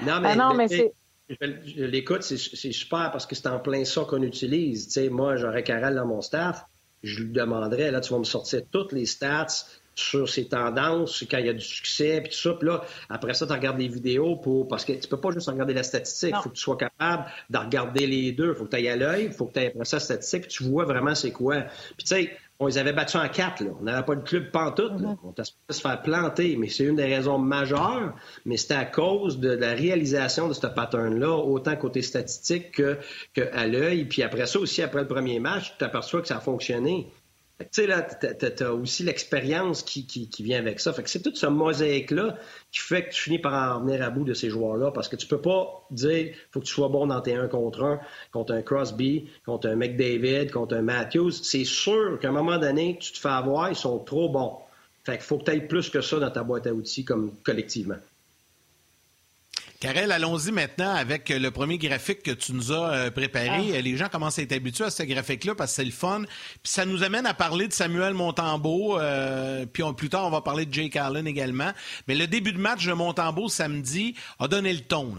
[0.01, 0.93] Non, mais, ah non, mais c'est.
[1.29, 4.87] Je, l'écoute, c'est super parce que c'est en plein ça qu'on utilise.
[4.87, 6.65] Tu sais, moi, j'aurais Carole dans mon staff,
[7.01, 9.65] je lui demanderais, là, tu vas me sortir toutes les stats
[9.95, 12.53] sur ses tendances, quand il y a du succès, puis tout ça.
[12.53, 14.67] Puis là, après ça, tu regardes les vidéos pour.
[14.67, 16.33] Parce que tu peux pas juste regarder la statistique.
[16.37, 18.49] Il faut que tu sois capable de regarder les deux.
[18.49, 20.01] Il faut que tu ailles à l'œil, il faut que tu ailles après ça la
[20.01, 21.61] statistique, tu vois vraiment c'est quoi.
[21.97, 23.63] Puis tu sais, on les avait battus en quatre.
[23.63, 23.71] Là.
[23.79, 24.99] On n'avait pas de club pantoute.
[24.99, 25.09] Là.
[25.09, 25.17] Mm-hmm.
[25.23, 28.13] On était se faire planter, mais c'est une des raisons majeures.
[28.45, 32.97] Mais c'était à cause de la réalisation de ce pattern-là, autant côté statistique que,
[33.33, 34.05] que l'œil.
[34.05, 37.07] Puis après ça aussi, après le premier match, tu t'aperçois que ça a fonctionné.
[37.71, 40.93] Tu sais, là, tu as aussi l'expérience qui, vient avec ça.
[40.93, 42.37] Fait que c'est toute ce mosaïque-là
[42.71, 45.15] qui fait que tu finis par en venir à bout de ces joueurs-là parce que
[45.15, 47.99] tu peux pas dire faut que tu sois bon dans tes 1 contre 1
[48.31, 51.31] contre un Crosby, contre un McDavid, contre un Matthews.
[51.31, 54.57] C'est sûr qu'à un moment donné, tu te fais avoir, ils sont trop bons.
[55.03, 57.33] Fait qu'il faut que tu ailles plus que ça dans ta boîte à outils comme
[57.43, 57.97] collectivement.
[59.83, 63.73] Karel, allons-y maintenant avec le premier graphique que tu nous as euh, préparé.
[63.75, 63.81] Ah.
[63.81, 66.21] Les gens commencent à être habitués à ce graphique-là parce que c'est le fun.
[66.23, 68.97] Puis ça nous amène à parler de Samuel Montembeau.
[68.97, 71.69] Euh, puis plus tard, on va parler de Jake Allen également.
[72.07, 75.17] Mais le début de match de Montembeau samedi a donné le ton.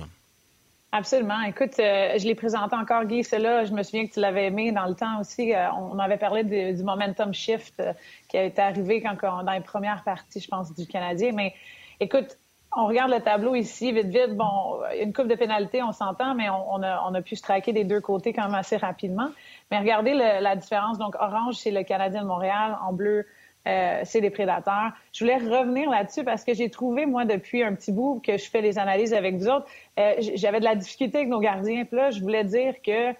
[0.92, 1.42] Absolument.
[1.42, 4.72] Écoute, euh, je l'ai présenté encore, Guy, là Je me souviens que tu l'avais aimé
[4.72, 5.52] dans le temps aussi.
[5.78, 7.82] on avait parlé du momentum shift
[8.30, 11.32] qui a été arrivé quand, dans les premières parties, je pense, du Canadien.
[11.32, 11.52] Mais
[12.00, 12.38] écoute,
[12.76, 14.36] on regarde le tableau ici, vite, vite.
[14.36, 18.00] Bon, une coupe de pénalité, on s'entend, mais on, a, pu se traquer des deux
[18.00, 19.28] côtés quand même assez rapidement.
[19.70, 20.98] Mais regardez la différence.
[20.98, 22.76] Donc, orange, c'est le Canadien de Montréal.
[22.82, 23.26] En bleu,
[23.66, 24.92] euh, c'est les prédateurs.
[25.12, 28.50] Je voulais revenir là-dessus parce que j'ai trouvé, moi, depuis un petit bout que je
[28.50, 29.66] fais les analyses avec vous autres,
[29.98, 31.84] euh, j'avais de la difficulté avec nos gardiens.
[31.84, 33.14] Puis là, je voulais dire que,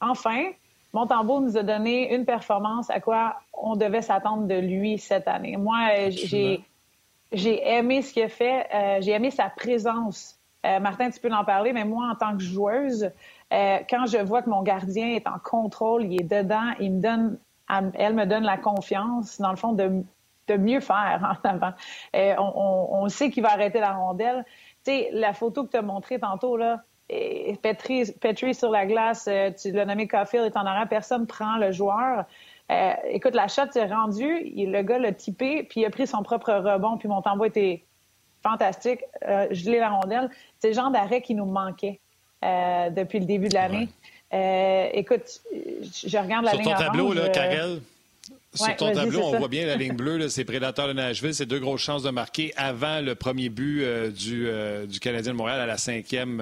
[0.00, 0.44] enfin,
[0.94, 5.56] Montembeau nous a donné une performance à quoi on devait s'attendre de lui cette année.
[5.56, 6.62] Moi, j'ai
[7.32, 8.66] j'ai aimé ce qu'il a fait.
[8.74, 10.38] Euh, j'ai aimé sa présence.
[10.64, 13.10] Euh, Martin, tu peux en parler, mais moi, en tant que joueuse,
[13.52, 17.00] euh, quand je vois que mon gardien est en contrôle, il est dedans, il me
[17.00, 17.38] donne,
[17.94, 20.04] elle me donne la confiance, dans le fond, de,
[20.48, 21.72] de mieux faire en avant.
[22.14, 24.44] On, on, sait qu'il va arrêter la rondelle.
[24.84, 26.82] Tu sais, la photo que tu as montrée tantôt, là,
[27.62, 29.28] Petri, Petri sur la glace,
[29.60, 32.24] tu l'as nommé Caulfield est en arrière, personne prend le joueur.
[32.72, 36.22] Euh, écoute, la shot est rendue, le gars l'a typé, puis il a pris son
[36.22, 37.84] propre rebond, puis mon tambour était
[38.42, 39.00] fantastique.
[39.26, 40.30] Euh, je l'ai la rondelle.
[40.58, 42.00] C'est le genre d'arrêt qui nous manquait
[42.44, 43.88] euh, depuis le début de l'année.
[44.94, 47.80] écoute, je regarde la ligne ton tableau, là, Karel,
[48.54, 51.34] sur ton tableau, on voit bien la ligne bleue, c'est Prédateur de Nashville.
[51.34, 54.48] C'est deux grosses chances de marquer avant le premier but du,
[54.86, 56.40] du, Canadien de Montréal à la cinquième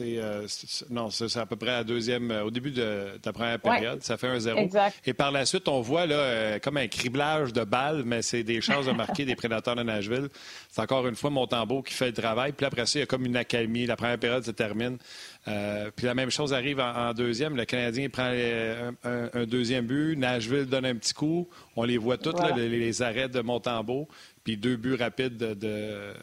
[0.00, 3.58] euh, c'est non, c'est à peu près à deuxième, euh, au début de ta première
[3.58, 4.02] période.
[4.02, 4.68] Ça fait un zéro.
[5.06, 8.42] Et par la suite, on voit là euh, comme un criblage de balles, mais c'est
[8.42, 10.28] des chances de marquer des prédateurs de Nashville.
[10.70, 12.52] C'est encore une fois Montembeau qui fait le travail.
[12.52, 13.86] Puis après ça, il y a comme une accalmie.
[13.86, 14.98] La première période se termine.
[15.44, 17.56] Puis la même chose arrive en, deuxième.
[17.56, 18.32] Le Canadien prend
[19.04, 20.16] un, deuxième but.
[20.16, 21.48] Nashville donne un petit coup.
[21.76, 24.08] On les voit tous, les, arrêts de Montembeau.
[24.44, 26.14] Puis deux buts rapides de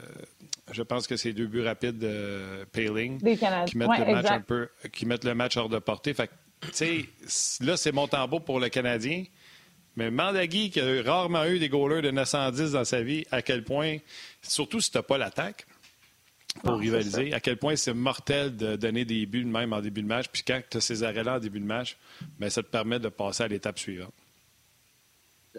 [0.72, 3.20] je pense que c'est deux buts rapides de Paling
[3.65, 6.13] qui mettent le match un peu, qui mettent le match hors de portée.
[6.13, 6.30] Fait
[7.61, 9.26] là, c'est Montembeau pour le Canadien.
[9.95, 13.63] Mais Mandagui, qui a rarement eu des goalers de 910 dans sa vie, à quel
[13.63, 13.97] point,
[14.41, 15.65] surtout si tu n'as pas l'attaque
[16.63, 20.07] pour rivaliser, à quel point c'est mortel de donner des buts même en début de
[20.07, 20.27] match.
[20.31, 21.97] Puis quand tu as ces arrêts-là en début de match,
[22.39, 24.13] bien, ça te permet de passer à l'étape suivante.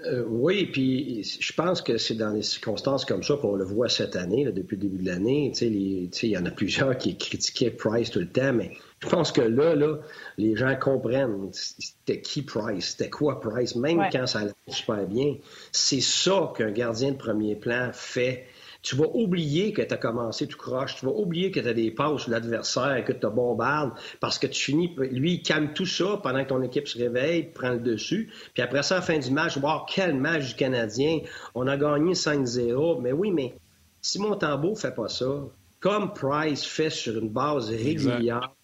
[0.06, 3.88] Euh, oui, puis je pense que c'est dans des circonstances comme ça qu'on le voit
[3.88, 5.52] cette année, depuis le début de l'année.
[5.60, 8.70] Il y en a plusieurs qui critiquaient Price tout le temps, mais
[9.00, 9.96] je pense que là, là
[10.38, 15.36] les gens comprennent c'était qui Price, c'était quoi Price, même quand ça allait super bien.
[15.72, 18.46] C'est ça qu'un gardien de premier plan fait
[18.82, 21.74] tu vas oublier que tu as commencé tout croche, tu vas oublier que tu as
[21.74, 25.72] des passes sur l'adversaire, que tu as bombarde, parce que tu finis, lui, il calme
[25.74, 28.32] tout ça pendant que ton équipe se réveille, prend le dessus.
[28.54, 31.20] Puis après ça, à la fin du match, voir quel match du Canadien,
[31.54, 33.00] on a gagné 5-0.
[33.00, 33.54] Mais oui, mais
[34.00, 35.44] si Montembeau fait pas ça,
[35.80, 38.54] comme Price fait sur une base régulière,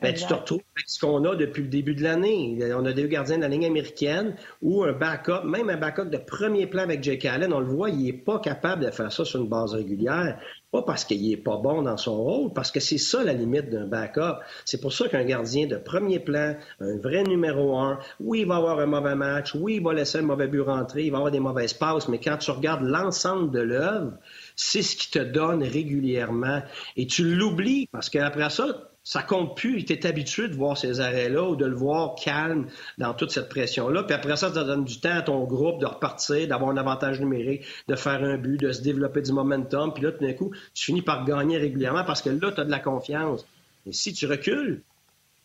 [0.00, 2.58] ben, tu te retrouves avec ce qu'on a depuis le début de l'année.
[2.74, 6.18] On a deux gardiens de la ligne américaine ou un backup, même un backup de
[6.18, 7.52] premier plan avec Jake Allen.
[7.52, 10.38] On le voit, il n'est pas capable de faire ça sur une base régulière.
[10.70, 13.68] Pas parce qu'il n'est pas bon dans son rôle, parce que c'est ça la limite
[13.68, 14.40] d'un backup.
[14.64, 18.56] C'est pour ça qu'un gardien de premier plan, un vrai numéro un, oui, il va
[18.56, 21.30] avoir un mauvais match, oui, il va laisser un mauvais but rentrer, il va avoir
[21.30, 24.12] des mauvaises passes, mais quand tu regardes l'ensemble de l'œuvre,
[24.56, 26.62] c'est ce qui te donne régulièrement.
[26.96, 29.78] Et tu l'oublies parce qu'après ça, ça compte plus.
[29.78, 32.66] Il était habitué de voir ces arrêts-là ou de le voir calme
[32.98, 34.04] dans toute cette pression-là.
[34.04, 37.20] Puis après ça, ça donne du temps à ton groupe de repartir, d'avoir un avantage
[37.20, 39.92] numérique, de faire un but, de se développer du momentum.
[39.92, 42.64] Puis là, tout d'un coup, tu finis par gagner régulièrement parce que là, tu as
[42.64, 43.46] de la confiance.
[43.86, 44.82] Et si tu recules,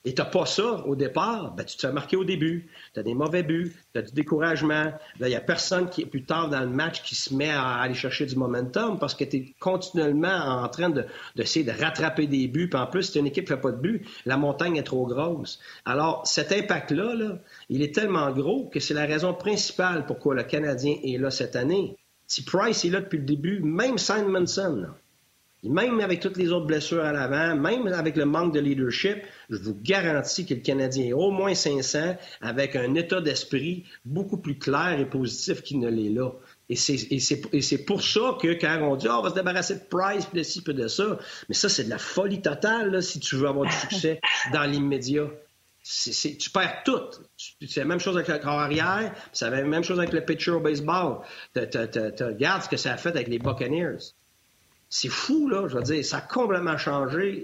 [0.08, 2.70] et tu n'as pas ça au départ, ben, tu te fais marquer au début.
[2.94, 4.94] Tu as des mauvais buts, tu as du découragement.
[5.20, 7.94] Il n'y a personne qui, plus tard dans le match, qui se met à aller
[7.94, 10.30] chercher du momentum parce que tu es continuellement
[10.64, 10.94] en train
[11.36, 12.70] d'essayer de, rattraper des buts.
[12.70, 15.06] Puis en plus, si une équipe ne fait pas de but, la montagne est trop
[15.06, 15.60] grosse.
[15.84, 20.44] Alors, cet impact-là, là, il est tellement gros que c'est la raison principale pourquoi le
[20.44, 21.98] Canadien est là cette année.
[22.28, 24.88] Si Price est là depuis le début, même Simonson,
[25.68, 29.18] même avec toutes les autres blessures à l'avant, même avec le manque de leadership,
[29.50, 34.38] je vous garantis que le Canadien est au moins 500 avec un état d'esprit beaucoup
[34.38, 36.32] plus clair et positif qu'il ne l'est là.
[36.70, 40.26] Et c'est pour ça que quand on dit oh, on va se débarrasser de Price,
[40.26, 43.38] puis de ci, puis de ça, mais ça, c'est de la folie totale si tu
[43.38, 44.20] veux avoir du succès
[44.54, 45.28] dans l'immédiat.
[45.84, 47.00] tu perds tout.
[47.38, 50.52] C'est la même chose avec le corps arrière, c'est la même chose avec le pitcher
[50.52, 51.20] au baseball.
[51.56, 54.14] Regarde ce que ça a fait avec les Buccaneers.
[54.90, 55.68] C'est fou, là.
[55.68, 57.44] Je veux dire, ça a complètement changé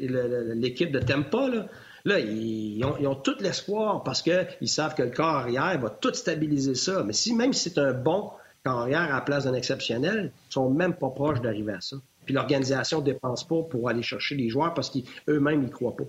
[0.55, 1.65] l'équipe de Tempa, là.
[2.05, 6.75] Là, ils ont, tout l'espoir parce qu'ils savent que le corps arrière va tout stabiliser
[6.75, 7.01] ça.
[7.03, 8.31] Mais si même si c'est un bon
[8.65, 11.95] corps arrière à la place d'un exceptionnel, ils sont même pas proches d'arriver à ça.
[12.25, 16.03] Puis l'organisation ne dépense pas pour aller chercher les joueurs parce qu'eux-mêmes n'y croient pas.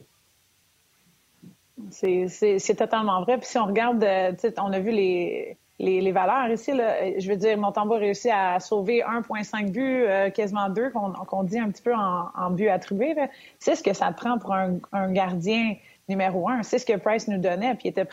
[1.90, 3.38] C'est totalement vrai.
[3.38, 6.72] Puis si on regarde, euh, on a vu les, les, valeurs ici.
[6.72, 11.42] Là, je veux dire, Montembeau a réussi à sauver 1,5 buts, euh, quasiment deux, qu'on
[11.42, 13.14] dit un petit peu en, en but attribué.
[13.58, 15.74] C'est ce que ça prend pour un, gardien
[16.08, 16.62] numéro un.
[16.62, 18.06] C'est ce que Price nous donnait, puis il était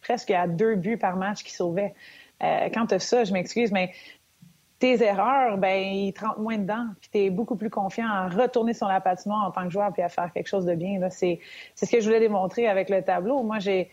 [0.00, 1.94] presque à deux buts par match qu'il sauvait.
[2.42, 3.92] Euh, quand tu as ça, je m'excuse, mais
[4.80, 8.28] tes erreurs, ben ils te rentrent moins dedans, puis tu es beaucoup plus confiant à
[8.28, 10.98] retourner sur la patinoire en tant que joueur puis à faire quelque chose de bien.
[11.10, 11.38] C'est
[11.76, 13.42] ce que je voulais démontrer avec le tableau.
[13.44, 13.88] Moi, j'ai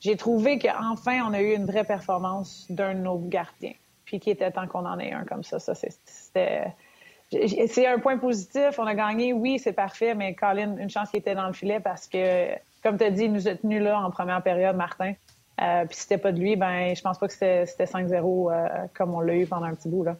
[0.00, 3.74] j'ai trouvé qu'enfin, on a eu une vraie performance d'un de nos gardiens.
[4.04, 5.58] Puis qu'il était temps qu'on en ait un comme ça.
[5.58, 5.74] Ça.
[5.74, 8.78] C'est un point positif.
[8.78, 11.80] On a gagné, oui, c'est parfait, mais Colin, une chance qu'il était dans le filet
[11.80, 15.14] parce que, comme tu as dit, il nous a tenus là en première période, Martin.
[15.60, 18.86] Euh, puis si c'était pas de lui, ben je pense pas que c'était 5-0 euh,
[18.92, 20.04] comme on l'a eu pendant un petit bout.
[20.04, 20.16] là.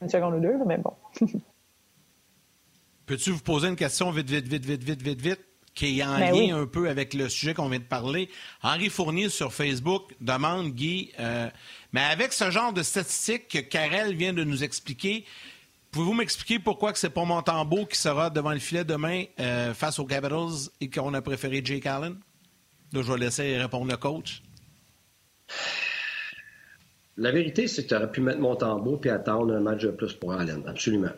[0.00, 0.92] Une seconde ou deux, mais bon.
[3.06, 5.40] Peux-tu vous poser une question vite, vite, vite, vite, vite, vite, vite?
[5.74, 8.28] Qui est en ben lien un peu avec le sujet qu'on vient de parler.
[8.62, 11.48] Henri Fournier sur Facebook demande, Guy, euh,
[11.92, 15.24] mais avec ce genre de statistiques que Karel vient de nous expliquer,
[15.90, 19.98] pouvez-vous m'expliquer pourquoi que c'est pas Montembeau qui sera devant le filet demain euh, face
[19.98, 22.16] aux Capitals et qu'on a préféré Jake Allen?
[22.92, 24.42] Là, je vais laisser répondre le coach.
[27.16, 30.12] La vérité, c'est que tu aurais pu mettre Montembeau puis attendre un match de plus
[30.12, 31.12] pour Allen, absolument.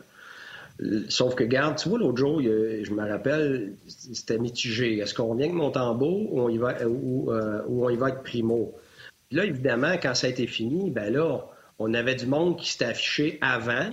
[1.08, 4.98] Sauf que, garde, tu vois, l'autre jour, je me rappelle, c'était mitigé.
[4.98, 8.74] Est-ce qu'on vient avec Montembeau ou on euh, ou on y va avec Primo?
[9.30, 11.40] là, évidemment, quand ça a été fini, ben là,
[11.78, 13.90] on avait du monde qui s'était affiché avant,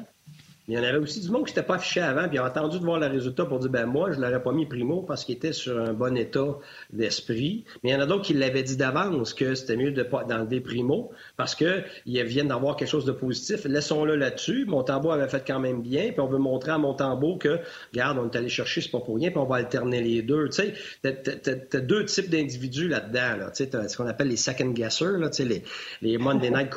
[0.67, 2.79] il y en avait aussi du monde qui n'était pas affiché avant, puis a attendu
[2.79, 5.25] de voir le résultat pour dire ben moi, je ne l'aurais pas mis primo parce
[5.25, 6.57] qu'il était sur un bon état
[6.93, 7.65] d'esprit.
[7.83, 10.23] Mais il y en a d'autres qui l'avaient dit d'avance que c'était mieux de pas
[10.23, 13.65] d'enlever primo parce qu'ils viennent d'avoir quelque chose de positif.
[13.65, 14.65] Laissons-le là-dessus.
[14.65, 17.59] Montembeau avait fait quand même bien, puis on veut montrer à Montembeau que,
[17.91, 20.49] regarde, on est allé chercher, c'est pas pour rien, puis on va alterner les deux.
[20.49, 23.37] Tu sais, t'as, deux types d'individus là-dedans.
[23.37, 23.51] Là.
[23.51, 25.63] Tu sais, ce qu'on appelle les second guessers, là, tu sais, les,
[26.01, 26.71] les Monday Night.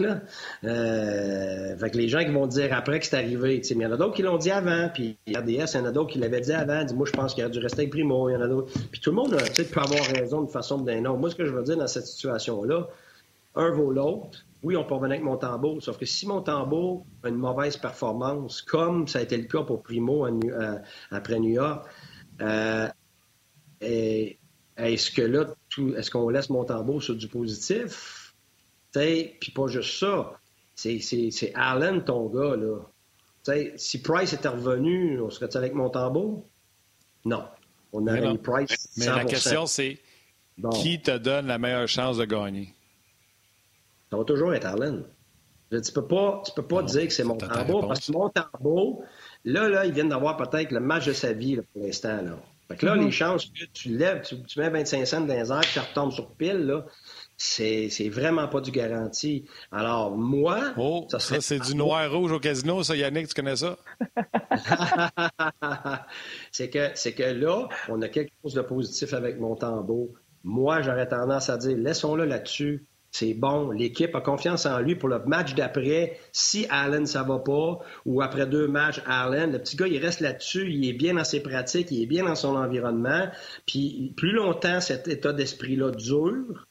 [0.00, 0.20] Là.
[0.64, 3.92] Euh, fait que les gens qui vont dire après que c'est arrivé il y en
[3.92, 6.40] a d'autres qui l'ont dit avant, puis RDS, il y en a d'autres qui l'avaient
[6.40, 6.84] dit avant.
[6.84, 8.28] Dit, moi, je pense qu'il a dû rester avec Primo.
[8.28, 8.72] Il y en a d'autres.
[8.90, 11.18] Puis tout le monde peut avoir raison de façon de d'un autre.
[11.18, 12.88] Moi, ce que je veux dire dans cette situation-là,
[13.54, 14.44] un vaut l'autre.
[14.62, 19.08] Oui, on peut revenir avec Montembeau, sauf que si Montembeau a une mauvaise performance, comme
[19.08, 20.26] ça a été le cas pour Primo
[21.10, 21.84] après New York,
[22.40, 22.88] euh,
[23.80, 25.46] est-ce que là,
[25.96, 28.34] est-ce qu'on laisse Montembeau sur du positif?
[28.92, 30.32] Puis pas juste ça.
[30.74, 32.78] C'est Allen, ton gars, là
[33.76, 36.48] si Price était revenu, on serait avec Montembeau?
[37.24, 37.44] Non.
[37.92, 38.98] On aurait eu Price 100%.
[38.98, 39.98] Mais la question, c'est
[40.72, 42.74] qui te donne la meilleure chance de gagner?
[44.10, 45.04] Ça va toujours être Allen.
[45.70, 49.02] Tu ne peux pas, tu peux pas dire que c'est Montembeau, parce que Montembeau,
[49.44, 52.20] là, là, ils viennent d'avoir peut-être le match de sa vie pour l'instant.
[52.20, 52.38] Là.
[52.68, 53.04] Fait que là, mm-hmm.
[53.04, 56.12] les chances que tu lèves, tu, mets 25 cents dans les airs, puis ça retombe
[56.12, 56.84] sur pile, là,
[57.36, 59.44] c'est, vraiment pas du garanti.
[59.70, 60.72] Alors, moi.
[60.76, 63.78] Oh, ça, c'est du noir-rouge au casino, ça, Yannick, tu connais ça?
[66.52, 70.12] c'est, que, c'est que là, on a quelque chose de positif avec Montembeau.
[70.44, 72.86] Moi, j'aurais tendance à dire, laissons-le là-dessus.
[73.12, 73.70] C'est bon.
[73.70, 76.18] L'équipe a confiance en lui pour le match d'après.
[76.32, 80.20] Si Allen, ça va pas, ou après deux matchs, Allen, le petit gars, il reste
[80.20, 80.72] là-dessus.
[80.72, 83.28] Il est bien dans ses pratiques, il est bien dans son environnement.
[83.66, 86.66] Puis plus longtemps cet état d'esprit-là dure,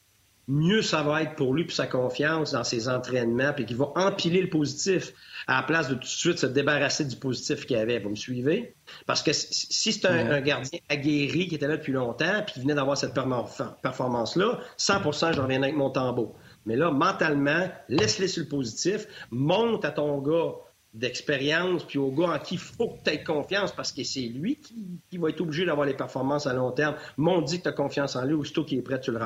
[0.48, 3.92] mieux ça va être pour lui pour sa confiance dans ses entraînements, puis qu'il va
[3.94, 5.12] empiler le positif
[5.46, 7.98] à la place de tout de suite se débarrasser du positif qu'il avait.
[7.98, 8.74] Vous me suivez?
[9.06, 12.74] Parce que si c'est un, gardien aguerri qui était là depuis longtemps, puis qui venait
[12.74, 16.36] d'avoir cette performance-là, 100% je reviens avec mon tambour.
[16.66, 20.54] Mais là, mentalement, laisse-les sur le positif, monte à ton gars
[20.94, 24.20] d'expérience, puis au gars en qui il faut que tu aies confiance parce que c'est
[24.20, 26.96] lui qui, va être obligé d'avoir les performances à long terme.
[27.16, 29.18] Monte dit que tu as confiance en lui, aussitôt qu'il est prêt, tu le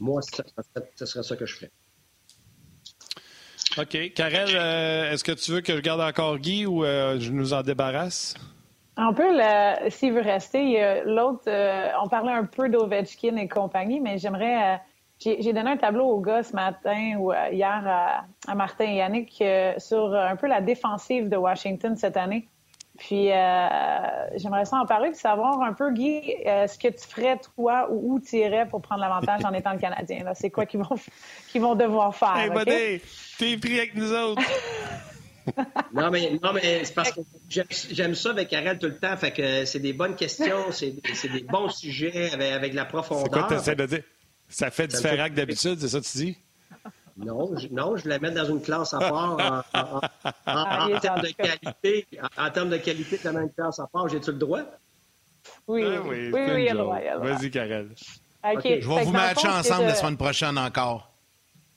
[0.00, 1.70] Moi, ce serait ça que je ferais.
[3.78, 4.12] OK.
[4.14, 7.54] Karel, euh, est-ce que tu veux que je garde encore Guy ou euh, je nous
[7.54, 8.34] en débarrasse?
[8.98, 9.40] On peut,
[9.88, 11.02] s'il veut rester.
[11.06, 14.80] L'autre, euh, on parlait un peu d'Ovechkin et compagnie, mais j'aimerais.
[15.18, 19.42] J'ai donné un tableau aux gars ce matin ou hier à, à Martin et Yannick
[19.78, 22.48] sur un peu la défensive de Washington cette année.
[22.98, 23.68] Puis, euh,
[24.36, 27.88] j'aimerais ça en parler, puis savoir un peu, Guy, euh, ce que tu ferais, toi,
[27.90, 30.24] ou où tu irais pour prendre l'avantage en étant le Canadien.
[30.34, 30.96] C'est quoi qu'ils vont,
[31.54, 32.36] vont devoir faire?
[32.36, 33.02] Hey, buddy,
[33.38, 34.42] t'es pris avec nous autres.
[35.94, 39.16] non, mais, non, mais c'est parce que j'aime ça avec Arel tout le temps.
[39.16, 43.24] Fait que c'est des bonnes questions, c'est des bons sujets avec, avec de la profondeur.
[43.24, 44.02] C'est quoi tu essaies de dire?
[44.48, 46.38] Ça fait différent que d'habitude, c'est ça que tu dis?
[47.16, 50.00] Non, je, non, je la mets dans une classe à part en,
[50.46, 52.06] ah, termes de qualité.
[52.38, 54.08] En, termes de qualité, dans une classe à part.
[54.08, 54.60] J'ai-tu le droit?
[55.66, 56.98] Oui, ah oui, oui, oui, droit.
[57.18, 57.90] Vas-y, Karel.
[58.44, 58.80] Okay.
[58.80, 61.10] Je vais vous mettre ensemble la semaine prochaine encore.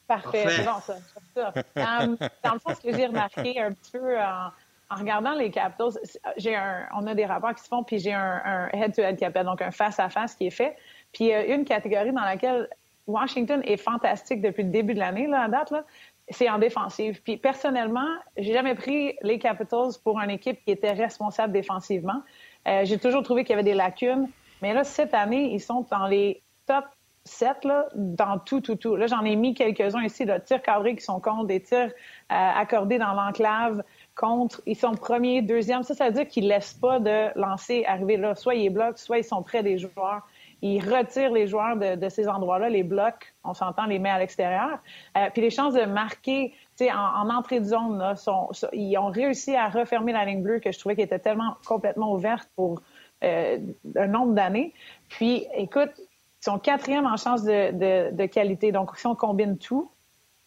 [0.08, 0.96] Parfait, c'est bon ça.
[1.34, 1.54] ça.
[1.76, 4.52] Dans, dans, le fond, ce que j'ai remarqué un petit peu en,
[4.90, 5.94] en regardant les Capitals,
[6.38, 9.62] j'ai un, on a des rapports qui se font, puis j'ai un head-to-head -head donc
[9.62, 10.76] un face-à-face qui est fait.
[11.12, 12.70] Puis il y a une catégorie dans laquelle
[13.08, 15.84] Washington est fantastique depuis le début de l'année, là, à date, là.
[16.30, 17.22] C'est en défensive.
[17.22, 22.24] Puis personnellement, j'ai jamais pris les Capitals pour une équipe qui était responsable défensivement.
[22.68, 24.28] Euh, j'ai toujours trouvé qu'il y avait des lacunes.
[24.64, 26.86] Mais là, cette année, ils sont dans les top
[27.26, 28.96] 7 là, dans tout, tout, tout.
[28.96, 31.92] Là, j'en ai mis quelques-uns ici, de tirs cadrés qui sont contre, des tirs euh,
[32.30, 33.84] accordés dans l'enclave
[34.16, 34.62] contre.
[34.66, 35.84] Ils sont premiers, deuxième.
[35.84, 38.36] Ça, ça veut dire qu'ils laissent pas de lancer arriver là.
[38.36, 40.28] Soit ils bloquent, soit ils sont près des joueurs
[40.62, 44.80] il retire les joueurs de, ces endroits-là, les blocs, on s'entend, les met à l'extérieur.
[45.18, 48.98] Euh, puis les chances de marquer, tu sais, en, entrée de zone, là, sont, ils
[48.98, 52.50] ont réussi à refermer la ligne bleue que je trouvais qui était tellement complètement ouverte
[52.56, 52.82] pour
[53.24, 53.58] euh,
[53.96, 54.74] un nombre d'années.
[55.10, 58.72] Puis, écoute, ils sont quatrième en chance de, qualité.
[58.72, 59.90] Donc, si on combine tout,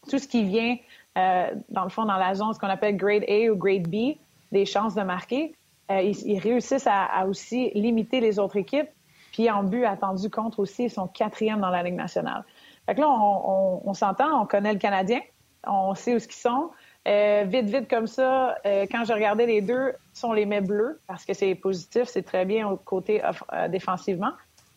[0.09, 0.77] tout ce qui vient,
[1.17, 4.17] euh, dans le fond, dans la zone, ce qu'on appelle grade A ou grade B,
[4.53, 5.55] des chances de marquer,
[5.91, 8.91] ils, réussissent à, aussi limiter les autres équipes
[9.39, 12.45] puis en but attendu contre aussi, ils sont quatrième dans la Ligue nationale.
[12.87, 15.21] Fait que là, on, s'entend, on connaît le Canadien,
[15.65, 16.71] on sait où qu'ils sont.
[17.07, 21.01] Euh, vite, vite comme ça, euh, quand je regardais les deux, sont les mets bleus
[21.07, 24.33] parce que c'est positif, c'est très bien au côté euh, défensivement.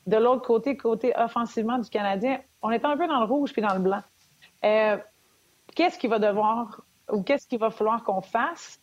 [0.05, 3.63] De l'autre côté, côté offensivement du Canadien, on est un peu dans le rouge puis
[3.63, 4.03] dans le blanc.
[4.61, 6.81] qu'est-ce qu'il va devoir
[7.11, 8.79] ou qu'est-ce qu'il va falloir qu'on fasse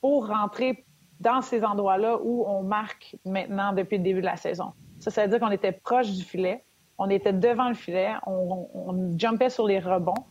[0.00, 0.84] pour rentrer
[1.18, 4.72] dans ces endroits-là où on marque maintenant depuis le début de la saison?
[5.00, 6.62] Ça, ça veut dire qu'on était proche du filet,
[6.98, 10.26] on était devant le filet, on, on, jumpait sur les rebonds.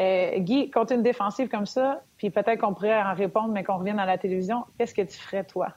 [0.00, 3.78] Euh, Guy, contre une défensive comme ça, puis peut-être qu'on pourrait en répondre, mais qu'on
[3.78, 5.68] revienne à la télévision, qu'est-ce que tu ferais, toi?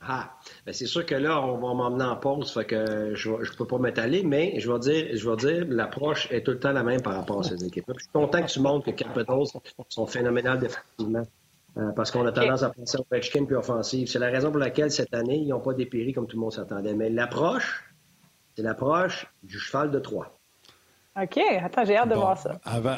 [0.00, 0.30] Ah,
[0.64, 3.66] ben c'est sûr que là, on va m'emmener en pause, fait que je ne peux
[3.66, 6.84] pas m'étaler, mais je vais dire, je vais dire, l'approche est tout le temps la
[6.84, 7.94] même par rapport à ces équipes-là.
[7.98, 9.46] Je suis content que tu montres que Capitals
[9.88, 11.24] sont phénoménales défensivement.
[11.78, 14.08] Euh, parce qu'on a tendance à penser au Ovechkin puis offensive.
[14.08, 16.52] C'est la raison pour laquelle cette année, ils n'ont pas dépéri comme tout le monde
[16.52, 16.94] s'attendait.
[16.94, 17.84] Mais l'approche,
[18.54, 20.32] c'est l'approche du cheval de Troie.
[21.20, 21.38] OK.
[21.38, 22.58] Attends, j'ai hâte de voir ça.
[22.64, 22.96] Avant,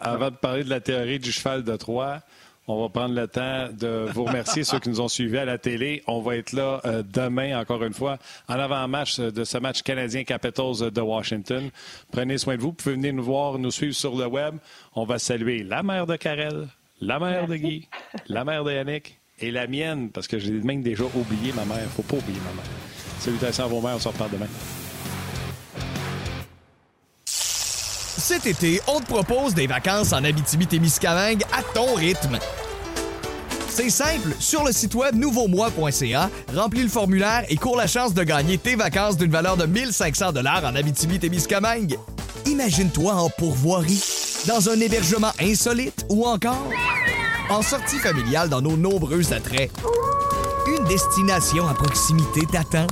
[0.00, 2.20] avant de parler de la théorie du cheval de Troie,
[2.68, 5.58] on va prendre le temps de vous remercier, ceux qui nous ont suivis à la
[5.58, 6.04] télé.
[6.06, 8.18] On va être là euh, demain, encore une fois,
[8.48, 11.68] en avant-match de ce match canadien Capitals de Washington.
[12.12, 12.68] Prenez soin de vous.
[12.68, 14.54] Vous pouvez venir nous voir, nous suivre sur le web.
[14.94, 16.68] On va saluer la mère de Karel,
[17.00, 17.88] la mère de Guy,
[18.28, 21.88] la mère de Yannick et la mienne, parce que j'ai même déjà oublié ma mère.
[21.96, 22.70] faut pas oublier ma mère.
[23.18, 23.96] Salutations à vos mères.
[23.96, 24.46] On se reparle demain.
[27.24, 32.38] Cet été, on te propose des vacances en Abitibi-Témiscamingue à ton rythme.
[33.68, 38.22] C'est simple, sur le site web nouveaumois.ca, remplis le formulaire et cours la chance de
[38.22, 41.96] gagner tes vacances d'une valeur de 1500 dollars en Abitibi-Témiscamingue.
[42.46, 44.02] Imagine-toi en pourvoirie,
[44.46, 46.70] dans un hébergement insolite ou encore
[47.50, 49.70] en sortie familiale dans nos nombreux attraits.
[50.66, 52.86] Une destination à proximité t'attend.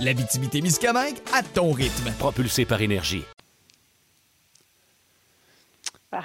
[0.00, 2.12] L'Abitibi-Témiscamingue à ton rythme.
[2.18, 3.24] Propulsé par énergie.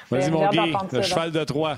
[0.09, 1.77] Vas-y, mon Guy, le cheval de Troie.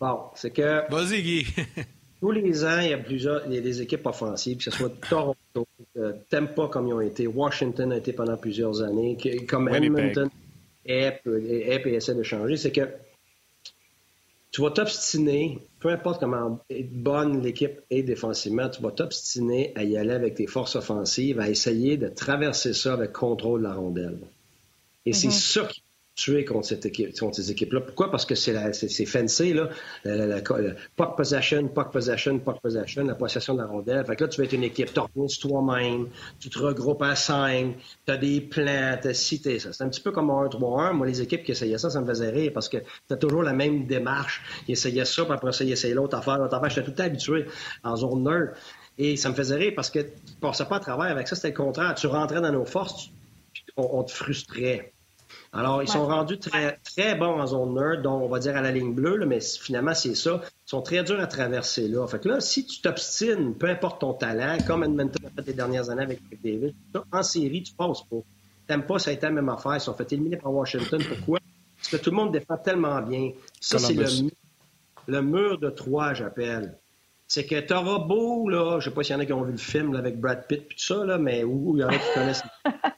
[0.00, 0.84] Bon, c'est que.
[0.90, 1.46] Vas-y, Guy.
[2.20, 4.70] tous les ans, il y a plusieurs il y a des équipes offensives, que ce
[4.70, 5.66] soit Toronto,
[5.96, 9.16] euh, Tampa comme ils ont été, Washington a été pendant plusieurs années,
[9.48, 10.28] comme Edmonton,
[10.84, 12.56] Ep, et essaie de changer.
[12.56, 12.88] C'est que
[14.50, 16.58] tu vas t'obstiner, peu importe comment
[16.90, 21.48] bonne l'équipe est défensivement, tu vas t'obstiner à y aller avec tes forces offensives, à
[21.48, 24.18] essayer de traverser ça avec contrôle de la rondelle.
[25.04, 25.52] Et c'est mm-hmm.
[25.52, 25.82] ça qui
[26.18, 26.74] tuer contre,
[27.18, 27.80] contre ces équipes-là.
[27.80, 28.10] Pourquoi?
[28.10, 29.68] Parce que c'est, fancy, là.
[30.04, 30.40] La,
[30.96, 34.04] puck possession, puck possession, puck possession, la possession de la rondelle.
[34.04, 36.08] Fait que là, tu vas être une équipe, tu toi-même,
[36.40, 39.72] tu te regroupes à 5, tu as des plans, tu as cité ça.
[39.72, 40.92] C'est un petit peu comme un 1-3-1.
[40.92, 43.44] Moi, les équipes qui essayaient ça, ça me faisait rire parce que tu as toujours
[43.44, 44.42] la même démarche.
[44.66, 46.70] Ils essayaient ça, puis après ça, ils essayaient l'autre affaire, l'autre affaire.
[46.70, 47.46] J'étais tout habitué
[47.84, 48.54] en zone nerd.
[49.00, 51.50] Et ça me faisait rire parce que tu passais pas à travers avec ça, c'était
[51.50, 51.94] le contraire.
[51.94, 53.10] Tu rentrais dans nos forces,
[53.76, 54.92] on te frustrait.
[55.52, 58.60] Alors, ils sont rendus très, très bons en zone nerd, donc on va dire à
[58.60, 60.40] la ligne bleue, mais finalement, c'est ça.
[60.44, 62.06] Ils sont très durs à traverser là.
[62.06, 65.54] Fait que là, si tu t'obstines, peu importe ton talent, comme Edmonton a fait les
[65.54, 66.74] dernières années avec David,
[67.12, 68.18] en série, tu passes pas.
[68.66, 69.74] T'aimes pas, ça a été la même affaire.
[69.76, 71.02] Ils sont fait éliminer par Washington.
[71.08, 71.38] Pourquoi?
[71.76, 73.30] Parce que tout le monde défend tellement bien.
[73.60, 74.04] Ça, c'est le,
[75.06, 76.76] le mur de trois, j'appelle
[77.28, 79.52] c'est que t'auras beau, là, je sais pas s'il y en a qui ont vu
[79.52, 81.98] le film avec Brad Pitt et tout ça, là, mais où il y en a
[81.98, 82.42] qui connaissent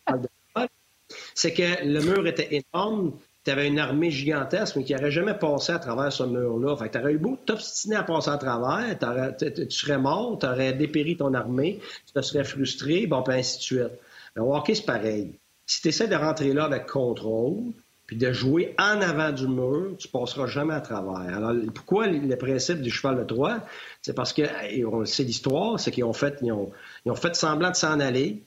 [1.41, 3.13] c'est que le mur était énorme.
[3.47, 6.77] Tu avais une armée gigantesque, mais qui n'aurait jamais passé à travers ce mur-là.
[6.77, 8.95] Fait que tu aurais eu beau t'obstiner à passer à travers,
[9.39, 13.57] tu serais mort, tu aurais dépéri ton armée, tu te serais frustré, bon, puis ainsi
[13.57, 14.01] de suite.
[14.37, 15.39] Mais au hockey, c'est pareil.
[15.65, 17.73] Si tu essaies de rentrer là avec contrôle,
[18.05, 21.35] puis de jouer en avant du mur, tu passeras jamais à travers.
[21.35, 23.61] Alors, pourquoi le principe du cheval de Troie?
[24.03, 24.43] C'est parce que,
[24.85, 26.71] on sait l'histoire, c'est qu'ils ont fait, ils ont,
[27.07, 28.43] ils ont fait semblant de s'en aller,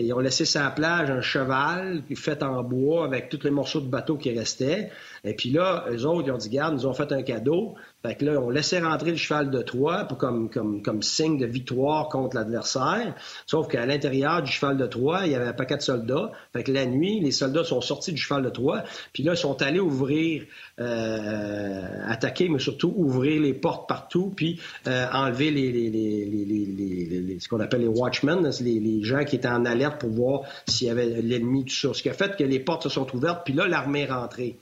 [0.00, 3.80] ils ont laissé sur la plage un cheval fait en bois avec tous les morceaux
[3.80, 4.90] de bateau qui restaient.
[5.26, 7.74] Et puis là, eux autres, ils ont dit, garde, nous ont fait un cadeau.
[8.04, 11.38] Fait que là, on laissait rentrer le cheval de Troie pour comme, comme, comme signe
[11.38, 13.14] de victoire contre l'adversaire.
[13.46, 16.30] Sauf qu'à l'intérieur du cheval de Troie, il y avait un paquet de soldats.
[16.52, 18.84] Fait que la nuit, les soldats sont sortis du cheval de Troie.
[19.12, 20.44] Puis là, ils sont allés ouvrir,
[20.78, 27.80] euh, attaquer, mais surtout ouvrir les portes partout, puis euh, enlever les, ce qu'on appelle
[27.80, 31.74] les watchmen, les, gens qui étaient en alerte pour voir s'il y avait l'ennemi, tout
[31.74, 31.92] ça.
[31.92, 34.58] Ce qui a fait que les portes se sont ouvertes, puis là, l'armée est rentrée.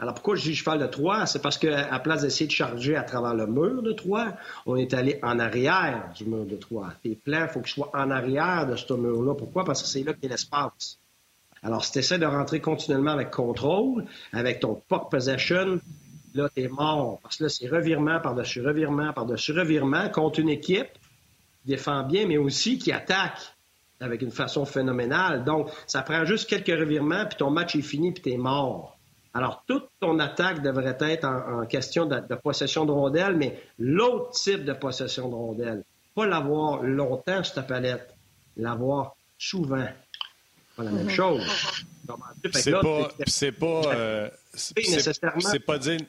[0.00, 1.26] Alors pourquoi je dis cheval de Troie?
[1.26, 4.34] C'est parce qu'à place d'essayer de charger à travers le mur de Troie,
[4.64, 6.92] on est allé en arrière du mur de Troie.
[7.02, 9.34] Tes plans, il faut qu'ils soient en arrière de ce mur-là.
[9.34, 9.64] Pourquoi?
[9.64, 10.98] Parce que c'est là a l'espace.
[11.62, 15.80] Alors, si tu essaies de rentrer continuellement avec contrôle, avec ton puck possession,
[16.34, 17.18] là, tu es mort.
[17.22, 20.92] Parce que là, c'est revirement par-dessus revirement par-dessus revirement contre une équipe
[21.62, 23.40] qui défend bien, mais aussi qui attaque
[24.00, 25.44] avec une façon phénoménale.
[25.44, 28.97] Donc, ça prend juste quelques revirements, puis ton match est fini, puis tu es mort.
[29.38, 34.64] Alors, toute ton attaque devrait être en, question de, possession de rondelles, mais l'autre type
[34.64, 35.84] de possession de rondelles.
[36.16, 38.16] Pas l'avoir longtemps sur ta palette,
[38.56, 39.86] l'avoir souvent.
[40.76, 41.10] Pas la même mhm.
[41.10, 41.44] chose.
[42.52, 46.00] C'est pas, c'est pas, euh, c'est pas dire.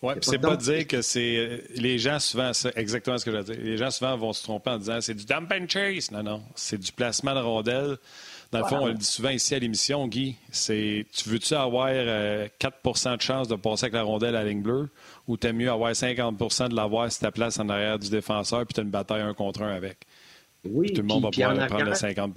[0.00, 1.36] Oui, c'est pas, dire que c'est.
[1.36, 3.56] Euh, les gens souvent, c'est exactement ce que je dire.
[3.60, 6.12] Les gens souvent vont se tromper en disant c'est du dump and chase.
[6.12, 6.42] Non, non.
[6.54, 7.98] C'est du placement de rondelles.
[8.52, 11.88] Dans le fond, on le dit souvent ici à l'émission, Guy, c'est tu veux-tu avoir
[11.88, 14.88] 4% euh, de chance de passer avec la rondelle à la ligne bleue
[15.28, 18.74] ou t'aimes mieux avoir 50% de l'avoir si ta place en arrière du défenseur puis
[18.74, 19.98] tu as une bataille un contre un avec?
[20.64, 22.34] Oui, Tout le monde va pouvoir prendre le 50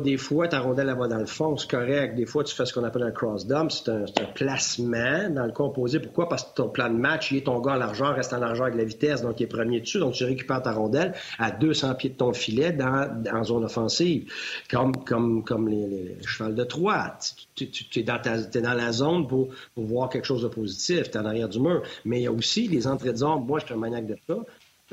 [0.00, 2.14] des fois, ta rondelle, elle va dans le fond, c'est correct.
[2.14, 5.52] Des fois, tu fais ce qu'on appelle un cross dump, c'est un, placement dans le
[5.52, 5.98] composé.
[5.98, 6.28] Pourquoi?
[6.28, 8.66] Parce que ton plan de match, il est ton gars en largeur, reste en largeur
[8.66, 9.98] avec la vitesse, donc il est premier dessus.
[9.98, 14.30] Donc, tu récupères ta rondelle à 200 pieds de ton filet dans, dans zone offensive,
[14.70, 17.16] comme, comme, comme les, les, chevals de Troie.
[17.54, 21.10] Tu, tu, es, dans es dans la zone pour, pour voir quelque chose de positif,
[21.10, 21.82] tu es en arrière du mur.
[22.04, 23.46] Mais il y a aussi les entrées de zone.
[23.46, 24.34] Moi, je suis un maniaque de ça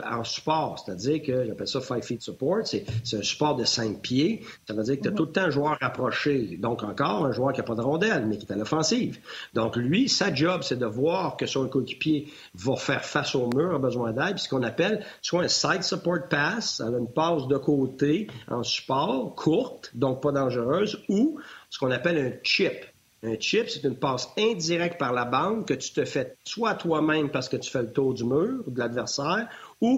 [0.03, 4.43] en support, c'est-à-dire que j'appelle ça five feet support, c'est un support de cinq pieds.
[4.67, 5.17] Ça veut dire que tu as mhm.
[5.17, 6.57] tout le temps un joueur rapproché.
[6.57, 9.19] Donc encore un joueur qui n'a pas de rondelle, mais qui est à l'offensive.
[9.53, 13.75] Donc lui, sa job, c'est de voir que son coéquipier va faire face au mur,
[13.75, 18.27] a besoin d'aide, ce qu'on appelle soit un side support pass, une passe de côté
[18.49, 21.39] en support, courte, donc pas dangereuse, ou
[21.69, 22.85] ce qu'on appelle un chip.
[23.23, 27.31] Un chip, c'est une passe indirecte par la bande que tu te fais soit toi-même
[27.31, 29.47] parce que tu fais le tour du mur ou de l'adversaire,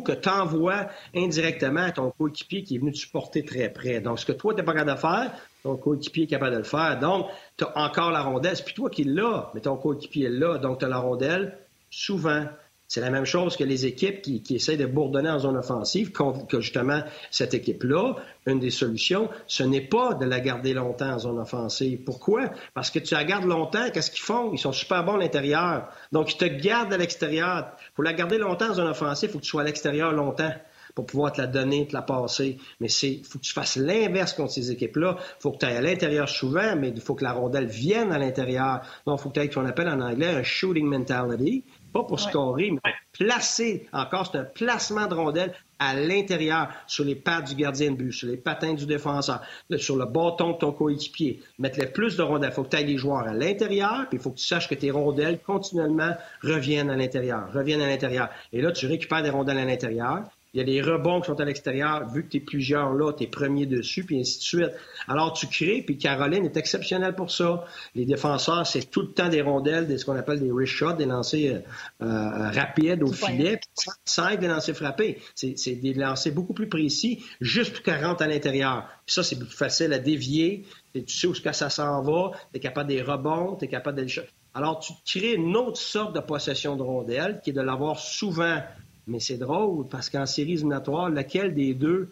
[0.04, 4.00] que tu envoies indirectement à ton coéquipier qui est venu te supporter très près.
[4.00, 5.32] Donc, ce que toi, tu n'es pas capable de faire,
[5.64, 7.00] ton coéquipier est capable de le faire.
[7.00, 7.28] Donc,
[7.58, 8.56] tu as encore la rondelle.
[8.56, 10.58] C'est toi qui l'as, mais ton coéquipier là.
[10.58, 11.58] Donc, tu as la rondelle
[11.90, 12.46] souvent.
[12.88, 16.12] C'est la même chose que les équipes qui, qui essaient de bourdonner en zone offensive,
[16.12, 18.16] que justement cette équipe-là,
[18.46, 22.00] une des solutions, ce n'est pas de la garder longtemps en zone offensive.
[22.06, 22.50] Pourquoi?
[22.74, 24.54] Parce que tu la gardes longtemps, qu'est-ce qu'ils font?
[24.54, 25.90] Ils sont super bons à l'intérieur.
[26.14, 27.74] Donc, ils te gardent à l'extérieur.
[27.94, 30.54] Pour la garder longtemps en zone offensive, il faut que tu sois à l'extérieur longtemps
[30.98, 32.58] pour pouvoir te la donner, te la passer.
[32.80, 35.18] Mais c'est faut que tu fasses l'inverse contre ces équipes-là.
[35.40, 38.18] Faut que tu ailles à l'intérieur souvent, mais il faut que la rondelle vienne à
[38.18, 38.82] l'intérieur.
[39.06, 41.64] Donc, il faut que tu aies ce qu'on appelle en anglais un shooting mentality
[41.98, 47.16] pas pour scorer, mais placer, encore, c'est un placement de rondelle à l'intérieur, sur les
[47.16, 49.42] pattes du gardien de but, sur les patins du défenseur,
[49.78, 51.40] sur le bâton de ton coéquipier.
[51.60, 52.50] Mettre le plus de rondelles.
[52.52, 54.68] Il faut que tu ailles les joueurs à l'intérieur, puis il faut que tu saches
[54.68, 58.30] que tes rondelles continuellement reviennent à l'intérieur, reviennent à l'intérieur.
[58.54, 60.24] Et là, tu récupères des rondelles à l'intérieur.
[60.58, 62.10] Il y a des rebonds qui sont à l'extérieur.
[62.10, 64.72] Vu que tu es plusieurs là, tu es premier dessus, puis ainsi de suite.
[65.08, 67.64] Alors, tu crées, puis Caroline est exceptionnelle pour ça.
[67.94, 70.94] Les défenseurs, c'est tout le temps des rondelles, des, ce qu'on appelle des wrist shots,
[70.94, 71.62] des lancers
[72.02, 73.60] euh, euh, rapides au filet,
[74.04, 75.22] sans être des lancers frappés.
[75.36, 78.88] C'est des lancers beaucoup plus précis, juste pour qu'elle rentre à l'intérieur.
[79.06, 80.66] Puis ça, c'est plus facile à dévier.
[80.96, 84.12] tu sais où ça s'en va, tu es capable des rebonds, tu es capable d'aller...
[84.56, 88.60] Alors, tu crées une autre sorte de possession de rondelles, qui est de l'avoir souvent
[89.08, 92.10] mais c'est drôle parce qu'en série éliminatoire, lequel des deux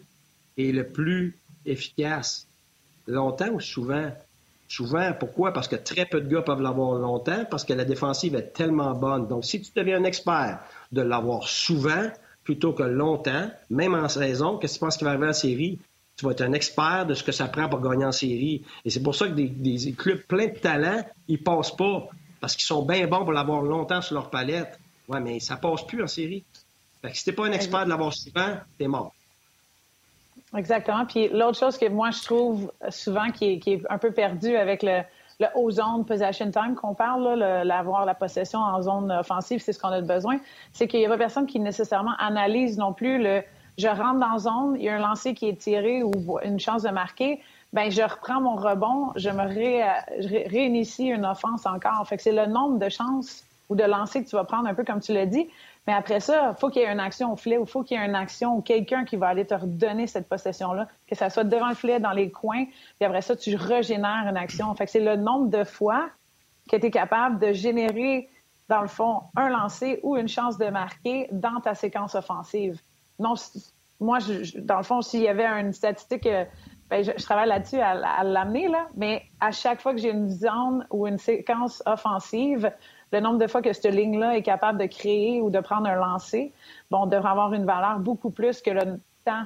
[0.56, 2.46] est le plus efficace?
[3.06, 4.10] Longtemps ou souvent?
[4.68, 5.52] Souvent, pourquoi?
[5.52, 8.94] Parce que très peu de gars peuvent l'avoir longtemps, parce que la défensive est tellement
[8.94, 9.28] bonne.
[9.28, 12.10] Donc, si tu deviens un expert de l'avoir souvent
[12.42, 15.78] plutôt que longtemps, même en saison, qu'est-ce que tu penses qui va arriver en série?
[16.16, 18.64] Tu vas être un expert de ce que ça prend pour gagner en série.
[18.84, 22.08] Et c'est pour ça que des, clubs pleins de talent, ils passent pas.
[22.40, 24.78] Parce qu'ils sont bien bons pour l'avoir longtemps sur leur palette.
[25.08, 26.42] Ouais, mais ça passe plus en série.
[27.06, 29.12] Fait que si t'es pas un expert de l'avoir souvent, t'es mort.
[30.56, 31.06] Exactement.
[31.06, 35.02] Puis l'autre chose que moi, je trouve souvent qui est, un peu perdu avec le,
[35.38, 39.78] le haut zone possession time qu'on parle, l'avoir la possession en zone offensive, c'est ce
[39.78, 40.38] qu'on a besoin,
[40.72, 43.42] c'est qu'il y a pas personne qui nécessairement analyse non plus le
[43.78, 46.82] je rentre dans zone, il y a un lancer qui est tiré ou une chance
[46.82, 47.42] de marquer,
[47.72, 52.06] ben je reprends mon rebond, je me réinitie une offense encore.
[52.08, 54.74] Fait que c'est le nombre de chances ou de lancers que tu vas prendre, un
[54.74, 55.46] peu comme tu l'as dit,
[55.86, 57.84] mais après ça, il faut qu'il y ait une action au filet ou il faut
[57.84, 61.14] qu'il y ait une action ou quelqu'un qui va aller te redonner cette possession-là, que
[61.14, 64.74] ça soit devant le filet, dans les coins, puis après ça, tu régénères une action.
[64.74, 66.08] Fait que c'est le nombre de fois
[66.68, 68.28] que tu es capable de générer,
[68.68, 72.80] dans le fond, un lancer ou une chance de marquer dans ta séquence offensive.
[73.20, 73.34] Non,
[74.00, 74.18] moi,
[74.56, 76.44] dans le fond, s'il y avait une statistique, euh,
[76.90, 80.30] ben, je, travaille là-dessus à, à l'amener, là, mais à chaque fois que j'ai une
[80.30, 82.72] zone ou une séquence offensive,
[83.12, 85.94] le nombre de fois que cette ligne-là est capable de créer ou de prendre un
[85.94, 86.52] lancer,
[86.90, 89.44] bon, devrait avoir une valeur beaucoup plus que le temps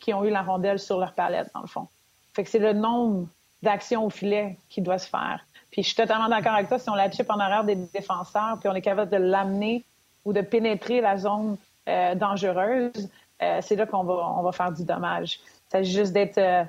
[0.00, 1.88] qu'ils ont eu la rondelle sur leur palette, dans le fond.
[2.34, 3.26] Fait que c'est le nombre
[3.62, 5.44] d'actions au filet qui doit se faire.
[5.70, 8.58] Puis je suis totalement d'accord avec toi, si on la chip en arrière des défenseurs,
[8.60, 9.84] puis on est capable de l'amener
[10.24, 11.56] ou de pénétrer la zone
[11.88, 13.08] euh, dangereuse,
[13.42, 15.40] euh, c'est là qu'on va, on va faire du dommage.
[15.42, 16.64] Il s'agit juste d'être euh,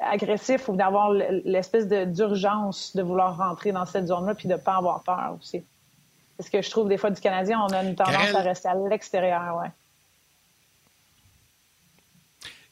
[0.00, 4.76] agressif ou d'avoir l'espèce d'urgence de vouloir rentrer dans cette zone-là puis de ne pas
[4.76, 5.62] avoir peur aussi.
[6.38, 8.68] C'est ce que je trouve des fois du Canadien, on a une tendance à rester
[8.68, 9.70] à l'extérieur, ouais.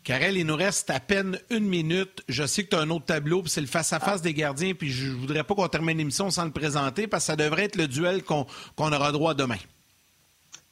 [0.04, 2.22] Karel, il nous reste à peine une minute.
[2.28, 4.90] Je sais que tu as un autre tableau, puis c'est le face-à-face des gardiens, puis
[4.90, 7.88] je voudrais pas qu'on termine l'émission sans le présenter, parce que ça devrait être le
[7.88, 8.46] duel qu'on
[8.78, 9.58] aura droit demain.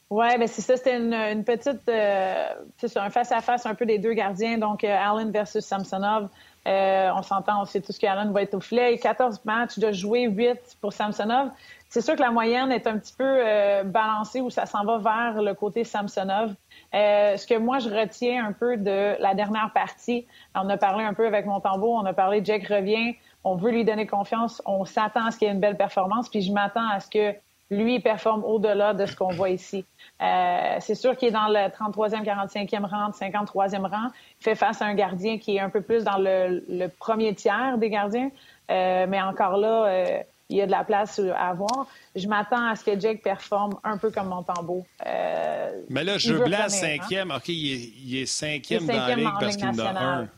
[0.09, 0.77] Oui, ben c'est ça.
[0.77, 1.89] C'était une, petite.
[1.89, 4.57] Euh, c'est un face-à-face un peu des deux gardiens.
[4.57, 6.29] Donc, euh, Allen versus Samsonov.
[6.69, 8.99] Euh, on s'entend, on sait tous qu'Allen va être au filet.
[8.99, 11.51] 14 matchs de jouer, 8 pour Samsonov.
[11.89, 13.41] C'est sûr que la moyenne est un petit peu
[13.85, 16.55] balancée où ça s'en va vers le côté Samsonov.
[16.93, 20.27] ce que moi, je retiens un peu de la dernière partie,
[20.57, 23.71] on a parlé un peu avec mon tambour, on a parlé Jack revient, on veut
[23.71, 26.53] lui donner confiance, on s'attend à ce qu'il y ait une belle performance, puis je
[26.53, 27.37] m'attends à ce que
[27.71, 29.85] lui, performe au-delà de ce qu'on voit ici.
[30.23, 34.11] Euh, c'est sûr qu'il est dans le 33e, 45e rang, 53e rang.
[34.41, 37.77] Il fait face à un gardien qui est un peu plus dans le, premier tiers
[37.79, 38.31] des gardiens.
[38.71, 41.87] Euh, mais encore là, euh, il y a de la place à avoir.
[42.15, 44.87] Je m'attends à ce que Jake performe un peu comme Montembeau.
[45.05, 46.69] mais là, blanc, hein.
[46.69, 47.31] cinquième.
[47.33, 50.29] OK, il est, cinquième dans la ligue parce qu'il en a un.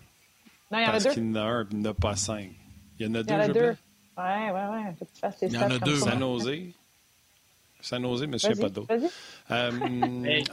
[0.70, 1.02] Non, il y en a deux.
[1.02, 2.50] Parce qu'il en a un il n'en a pas cinq.
[2.98, 3.76] Il y en a deux, il y en a deux.
[4.18, 5.30] Oui, oui, oui.
[5.42, 5.96] Il y en a deux.
[5.96, 6.74] Ça nausée.
[7.80, 8.26] San Jose,
[8.60, 8.94] pas d'autre.
[9.50, 9.70] Euh,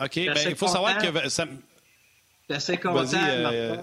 [0.03, 1.29] OK, ben, il faut savoir que...
[1.29, 1.45] Ça...
[2.49, 3.77] Assez content, euh...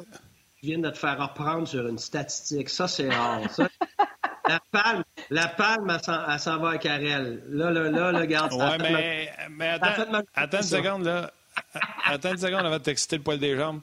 [0.63, 2.69] Je viens de te faire reprendre sur une statistique.
[2.69, 3.51] Ça, c'est rare.
[3.51, 3.69] Ça.
[4.49, 7.43] la palme, la palme elle s'en va à Carrel.
[7.49, 8.71] Là, là, là, là, garde ça.
[8.71, 11.33] Ouais, mais, mais attends, attends une seconde, là.
[12.05, 13.81] Attends une seconde avant de t'exciter le poil des jambes.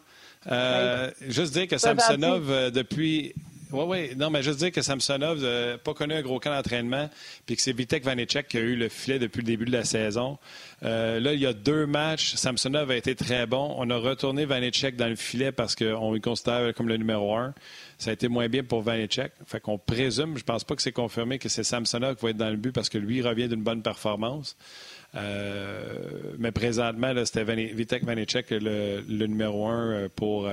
[0.49, 3.33] Euh, juste dire que Samsonov, euh, depuis
[3.71, 4.15] oui, oui.
[4.15, 7.09] Non, mais je veux dire que Samsonov n'a euh, pas connu un gros camp d'entraînement,
[7.45, 9.83] puis que c'est Vitek Vanecek qui a eu le filet depuis le début de la
[9.83, 10.39] saison.
[10.83, 12.33] Euh, là, il y a deux matchs.
[12.33, 13.75] Samsonov a été très bon.
[13.77, 17.53] On a retourné Vanecek dans le filet parce qu'on le considère comme le numéro un.
[17.99, 19.33] Ça a été moins bien pour Vanecek.
[19.45, 22.37] Fait qu'on présume, je pense pas que c'est confirmé que c'est Samsonov qui va être
[22.37, 24.57] dans le but parce que lui revient d'une bonne performance.
[25.15, 30.47] Euh, mais présentement, c'était Vitek Vanecek le, le, numéro un pour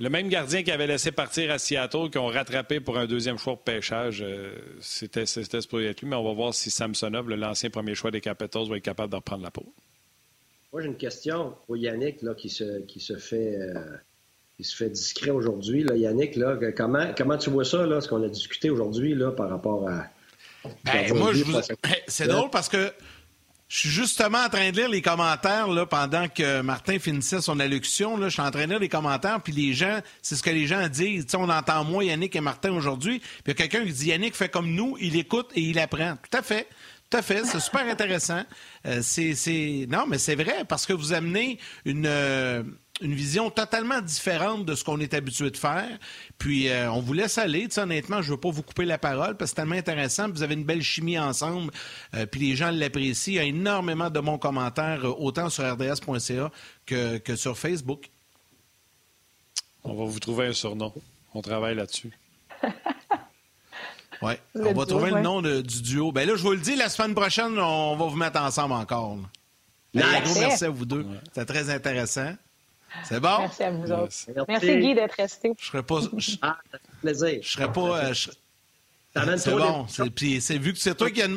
[0.00, 3.38] le même gardien qui avait laissé partir à Seattle, qui ont rattrapé pour un deuxième
[3.38, 5.24] choix de pêchage, euh, c'était
[5.68, 8.76] pour être lui, mais on va voir si Samsonov, l'ancien premier choix des Capitals, va
[8.76, 9.64] être capable de reprendre la peau.
[10.72, 13.74] Moi, j'ai une question pour Yannick là, qui, se, qui, se fait, euh,
[14.56, 15.86] qui se fait discret aujourd'hui.
[15.94, 19.88] Yannick, là, comment, comment tu vois ça, là, ce qu'on a discuté aujourd'hui par rapport
[19.88, 20.06] à.
[20.84, 21.44] Ben, moi, je
[22.08, 22.90] C'est drôle parce que
[23.74, 27.58] je suis justement en train de lire les commentaires là, pendant que Martin finissait son
[27.58, 28.16] allocution.
[28.16, 30.50] Là, je suis en train de lire les commentaires, puis les gens, c'est ce que
[30.50, 31.26] les gens disent.
[31.34, 33.18] on entend moi, Yannick et Martin aujourd'hui.
[33.18, 35.80] Puis il y a quelqu'un qui dit Yannick fait comme nous, il écoute et il
[35.80, 36.16] apprend.
[36.30, 36.68] Tout à fait.
[37.10, 38.44] Tout à fait, c'est super intéressant.
[38.86, 42.62] Euh, c'est, Non, mais c'est vrai, parce que vous amenez une, euh,
[43.04, 45.98] une vision totalement différente de ce qu'on est habitué de faire.
[46.38, 47.68] Puis euh, on vous laisse aller.
[47.76, 50.28] honnêtement, je ne veux pas vous couper la parole parce que c'est tellement intéressant.
[50.30, 51.70] Vous avez une belle chimie ensemble.
[52.14, 53.34] Euh, puis les gens l'apprécient.
[53.34, 56.50] Il y a énormément de bons commentaires, euh, autant sur rds.ca
[56.86, 58.10] que, que sur Facebook.
[59.84, 60.92] On va vous trouver un surnom.
[61.34, 62.10] On travaille là-dessus.
[64.22, 66.10] oui, on va trouver le nom du duo.
[66.10, 69.18] Ben là, je vous le dis, la semaine prochaine, on va vous mettre ensemble encore.
[69.92, 71.04] merci à vous deux.
[71.26, 72.32] C'était très intéressant.
[73.02, 73.38] C'est bon?
[73.40, 74.14] Merci à vous autres.
[74.48, 75.52] Merci, Guy d'être resté.
[75.58, 76.00] Je serais pas.
[76.16, 76.58] Je, ah,
[77.00, 77.40] plaisir.
[77.42, 78.04] Je serais pas.
[78.04, 78.14] Euh,
[79.36, 79.86] c'est bon.
[80.14, 81.28] Puis c'est vu que c'est toi qui as.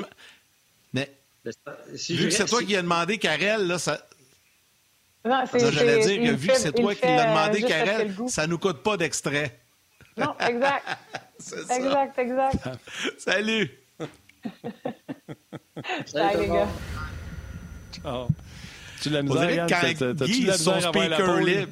[0.94, 1.12] Mais.
[1.44, 4.00] vu que c'est toi qui as demandé, Karel, là, ça.
[5.26, 5.72] Non, c'est.
[5.72, 8.98] J'allais dire que vu que c'est toi qui l'as demandé, Karel, ça nous coûte pas
[8.98, 9.60] d'extrait.
[10.18, 10.88] Non, exact.
[11.70, 12.68] exact, exact.
[13.18, 13.72] Salut.
[16.06, 16.68] Salut, les gars.
[17.92, 18.28] Ciao.
[19.02, 21.72] Tu l'as misère, quand Guy, son speaker libre.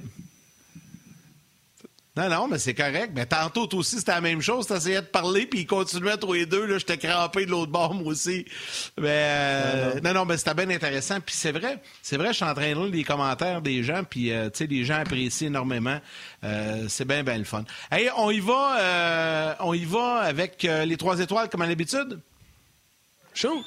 [2.17, 3.11] Non, non, mais c'est correct.
[3.13, 4.67] Mais tantôt, toi aussi, c'était la même chose.
[4.67, 6.65] T'essayais de parler, puis il continuait tous les deux.
[6.65, 8.45] Là, j'étais crampé de l'autre bord, moi aussi.
[8.97, 11.19] Mais, euh, non, non, mais c'était bien intéressant.
[11.19, 14.03] Puis c'est vrai, c'est vrai, je suis en train de lire les commentaires des gens,
[14.09, 15.99] puis, euh, tu sais, les gens apprécient énormément.
[16.45, 17.65] Euh, c'est bien, bien le fun.
[17.91, 22.21] Hey, on y va, on y va avec les trois étoiles, comme à l'habitude?
[23.34, 23.65] Shoot!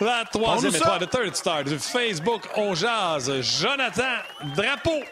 [0.00, 4.18] La troisième étoile, de third star du Facebook On Jazz, Jonathan
[4.54, 5.02] Drapeau.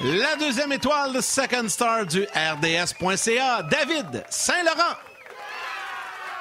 [0.00, 4.96] La deuxième étoile, de second star du RDS.ca, David Saint-Laurent.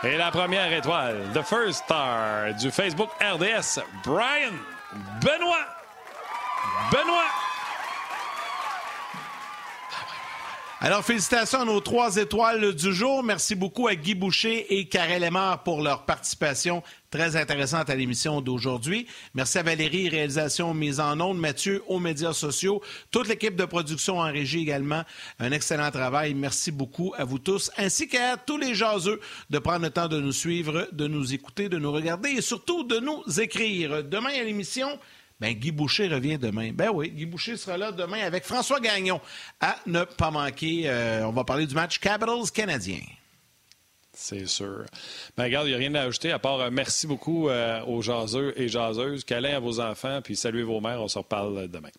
[0.03, 4.53] Et la première étoile, the first star du Facebook RDS, Brian
[5.21, 5.67] Benoît.
[6.91, 7.52] Benoît.
[10.85, 13.23] Alors, félicitations à nos trois étoiles du jour.
[13.23, 18.41] Merci beaucoup à Guy Boucher et Karel Lemar pour leur participation très intéressante à l'émission
[18.41, 19.07] d'aujourd'hui.
[19.33, 22.81] Merci à Valérie, réalisation mise en onde, Mathieu aux médias sociaux,
[23.11, 25.03] toute l'équipe de production en régie également.
[25.39, 26.33] Un excellent travail.
[26.33, 30.19] Merci beaucoup à vous tous, ainsi qu'à tous les jaseux de prendre le temps de
[30.19, 34.03] nous suivre, de nous écouter, de nous regarder et surtout de nous écrire.
[34.03, 34.99] Demain à l'émission,
[35.39, 36.71] Ben, Guy Boucher revient demain.
[36.73, 39.19] Ben oui, Guy Boucher sera là demain avec François Gagnon.
[39.59, 43.01] À ne pas manquer, euh, on va parler du match Capitals canadien.
[44.13, 44.85] C'est sûr.
[45.35, 48.01] Ben, regarde, il n'y a rien à ajouter à part euh, merci beaucoup euh, aux
[48.01, 49.23] jaseux et jaseuses.
[49.23, 51.01] Câlin à vos enfants, puis saluez vos mères.
[51.01, 51.89] On se reparle demain.